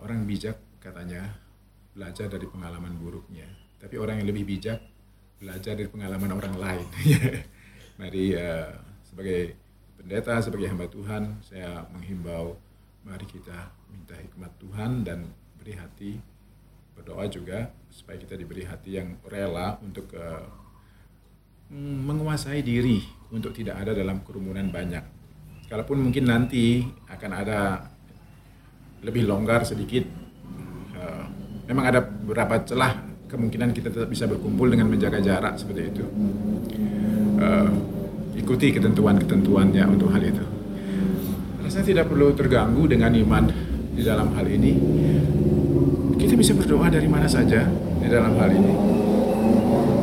Orang 0.00 0.24
bijak 0.24 0.56
katanya 0.80 1.36
belajar 1.92 2.32
dari 2.32 2.48
pengalaman 2.48 2.96
buruknya. 2.96 3.44
Tapi 3.76 4.00
orang 4.00 4.24
yang 4.24 4.32
lebih 4.32 4.48
bijak 4.48 4.80
belajar 5.36 5.76
dari 5.76 5.92
pengalaman 5.92 6.32
orang 6.32 6.54
lain. 6.56 6.86
Mari 8.00 8.32
uh, 8.32 8.72
sebagai 9.04 9.58
pendeta 9.98 10.38
sebagai 10.38 10.70
hamba 10.70 10.86
Tuhan 10.86 11.42
saya 11.42 11.82
menghimbau 11.90 12.54
mari 13.02 13.26
kita 13.26 13.74
minta 13.90 14.14
hikmat 14.14 14.52
Tuhan 14.62 15.02
dan 15.02 15.26
beri 15.58 15.74
hati 15.74 16.12
berdoa 16.98 17.30
juga 17.30 17.70
supaya 17.94 18.18
kita 18.18 18.34
diberi 18.34 18.66
hati 18.66 18.98
yang 18.98 19.22
rela 19.22 19.78
untuk 19.78 20.10
uh, 20.18 20.44
menguasai 21.70 22.60
diri 22.66 22.98
untuk 23.30 23.54
tidak 23.54 23.86
ada 23.86 23.94
dalam 23.94 24.26
kerumunan 24.26 24.66
banyak. 24.66 25.04
Kalaupun 25.70 26.00
mungkin 26.00 26.26
nanti 26.26 26.82
akan 27.06 27.30
ada 27.30 27.86
lebih 29.04 29.30
longgar 29.30 29.62
sedikit, 29.62 30.02
uh, 30.98 31.24
memang 31.70 31.84
ada 31.86 32.00
beberapa 32.02 32.58
celah 32.66 33.08
kemungkinan 33.28 33.76
kita 33.76 33.92
tetap 33.92 34.08
bisa 34.08 34.24
berkumpul 34.24 34.66
dengan 34.66 34.88
menjaga 34.88 35.20
jarak 35.22 35.54
seperti 35.60 35.82
itu. 35.92 36.04
Uh, 37.38 37.70
ikuti 38.34 38.74
ketentuan-ketentuannya 38.74 39.84
untuk 39.86 40.10
hal 40.10 40.24
itu. 40.24 40.44
Rasanya 41.62 41.84
tidak 41.84 42.06
perlu 42.08 42.32
terganggu 42.32 42.88
dengan 42.88 43.12
iman 43.12 43.44
di 43.92 44.02
dalam 44.02 44.32
hal 44.32 44.46
ini. 44.48 44.72
Kita 46.18 46.34
bisa 46.34 46.52
berdoa 46.52 46.90
dari 46.90 47.06
mana 47.06 47.30
saja 47.30 47.64
di 48.02 48.08
dalam 48.10 48.34
hal 48.36 48.50
ini. 48.52 48.74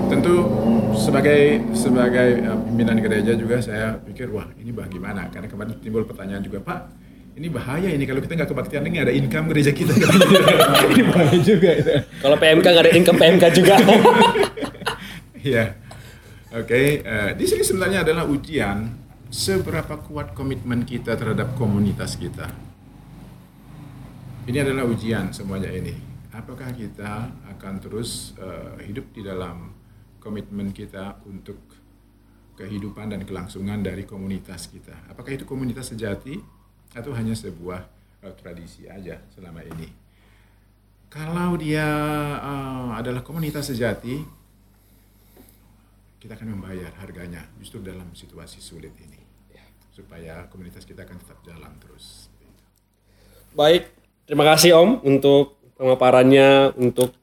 tentu 0.06 0.48
sebagai 0.94 1.66
sebagai 1.74 2.46
uh, 2.46 2.62
pimpinan 2.62 3.02
gereja 3.02 3.34
juga 3.34 3.58
saya 3.58 3.98
pikir 4.06 4.30
wah 4.30 4.46
ini 4.62 4.70
bagaimana 4.70 5.34
karena 5.34 5.50
kemarin 5.50 5.82
timbul 5.82 6.06
pertanyaan 6.06 6.46
juga 6.46 6.62
Pak 6.62 6.80
ini 7.36 7.50
bahaya 7.52 7.90
ini 7.92 8.06
kalau 8.08 8.22
kita 8.22 8.38
nggak 8.38 8.50
kebaktian 8.54 8.86
ini 8.86 9.02
ada 9.02 9.12
income 9.12 9.52
gereja 9.52 9.76
kita 9.76 9.92
ini 10.94 11.04
bahaya 11.10 11.36
juga 11.42 11.70
itu. 11.74 11.94
Kalau 12.24 12.38
PMK 12.40 12.66
nggak 12.66 12.86
ada 12.86 12.94
income 12.96 13.18
PMK 13.20 13.44
juga. 13.54 13.76
Iya. 15.46 15.78
Oke, 16.58 17.06
eh, 17.06 17.32
di 17.38 17.46
sini 17.46 17.62
sebenarnya 17.62 18.02
adalah 18.02 18.26
ujian 18.26 18.90
seberapa 19.30 20.02
kuat 20.02 20.34
komitmen 20.34 20.82
kita 20.82 21.14
terhadap 21.14 21.54
komunitas 21.54 22.18
kita. 22.18 22.50
Ini 24.46 24.62
adalah 24.62 24.86
ujian 24.86 25.34
semuanya 25.34 25.74
ini. 25.74 25.90
Apakah 26.30 26.70
kita 26.70 27.34
akan 27.50 27.82
terus 27.82 28.38
eh, 28.38 28.86
hidup 28.86 29.10
di 29.10 29.26
dalam 29.26 29.74
komitmen 30.22 30.70
kita 30.70 31.18
untuk 31.26 31.58
kehidupan 32.54 33.10
dan 33.10 33.26
kelangsungan 33.26 33.82
dari 33.82 34.06
komunitas 34.06 34.70
kita? 34.70 35.10
Apakah 35.10 35.34
itu 35.34 35.50
komunitas 35.50 35.90
sejati 35.90 36.38
atau 36.94 37.10
hanya 37.18 37.34
sebuah 37.34 37.90
eh, 38.22 38.34
tradisi 38.38 38.86
aja 38.86 39.18
selama 39.34 39.66
ini? 39.66 39.90
Kalau 41.10 41.58
dia 41.58 41.90
eh, 42.38 42.90
adalah 43.02 43.26
komunitas 43.26 43.74
sejati, 43.74 44.22
kita 46.22 46.38
akan 46.38 46.54
membayar 46.54 46.94
harganya 47.02 47.50
justru 47.58 47.82
dalam 47.82 48.14
situasi 48.14 48.62
sulit 48.62 48.94
ini 49.02 49.26
supaya 49.90 50.46
komunitas 50.54 50.86
kita 50.86 51.02
akan 51.02 51.18
tetap 51.18 51.40
jalan 51.48 51.74
terus. 51.82 52.28
Baik, 53.56 54.05
terima 54.26 54.46
kasih 54.46 54.76
Om 54.76 54.90
untuk 55.06 55.58
pemaparannya, 55.78 56.76
untuk 56.76 57.14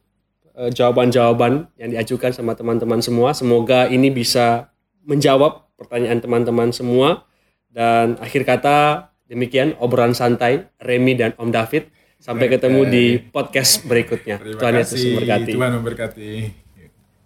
eh, 0.55 0.71
jawaban-jawaban 0.71 1.69
yang 1.77 1.89
diajukan 1.93 2.31
sama 2.31 2.55
teman-teman 2.57 2.99
semua. 3.03 3.35
Semoga 3.35 3.87
ini 3.91 4.09
bisa 4.09 4.73
menjawab 5.03 5.63
pertanyaan 5.77 6.23
teman-teman 6.23 6.71
semua. 6.71 7.27
Dan 7.73 8.21
akhir 8.21 8.45
kata 8.45 9.09
demikian 9.25 9.73
obrolan 9.81 10.13
santai 10.13 10.69
Remy 10.77 11.13
dan 11.17 11.31
Om 11.35 11.49
David. 11.49 11.89
Sampai 12.23 12.47
ketemu 12.47 12.87
di 12.87 13.19
podcast 13.19 13.83
berikutnya. 13.83 14.39
Terima 14.39 14.59
Tuhan 14.63 14.73
Yesus 14.79 14.95
kasih. 14.95 15.11
memberkati. 15.11 15.51
Tuhan 15.51 15.71
memberkati. 15.75 16.31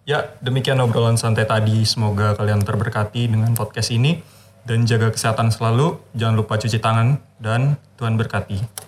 Ya, 0.10 0.34
demikian 0.42 0.82
obrolan 0.82 1.22
santai 1.22 1.46
tadi. 1.46 1.86
Semoga 1.86 2.34
kalian 2.34 2.66
terberkati 2.66 3.30
dengan 3.30 3.54
podcast 3.54 3.94
ini. 3.94 4.26
Dan 4.66 4.90
jaga 4.90 5.14
kesehatan 5.14 5.54
selalu. 5.54 6.02
Jangan 6.18 6.36
lupa 6.42 6.58
cuci 6.58 6.82
tangan. 6.82 7.22
Dan 7.38 7.78
Tuhan 7.94 8.18
berkati. 8.18 8.88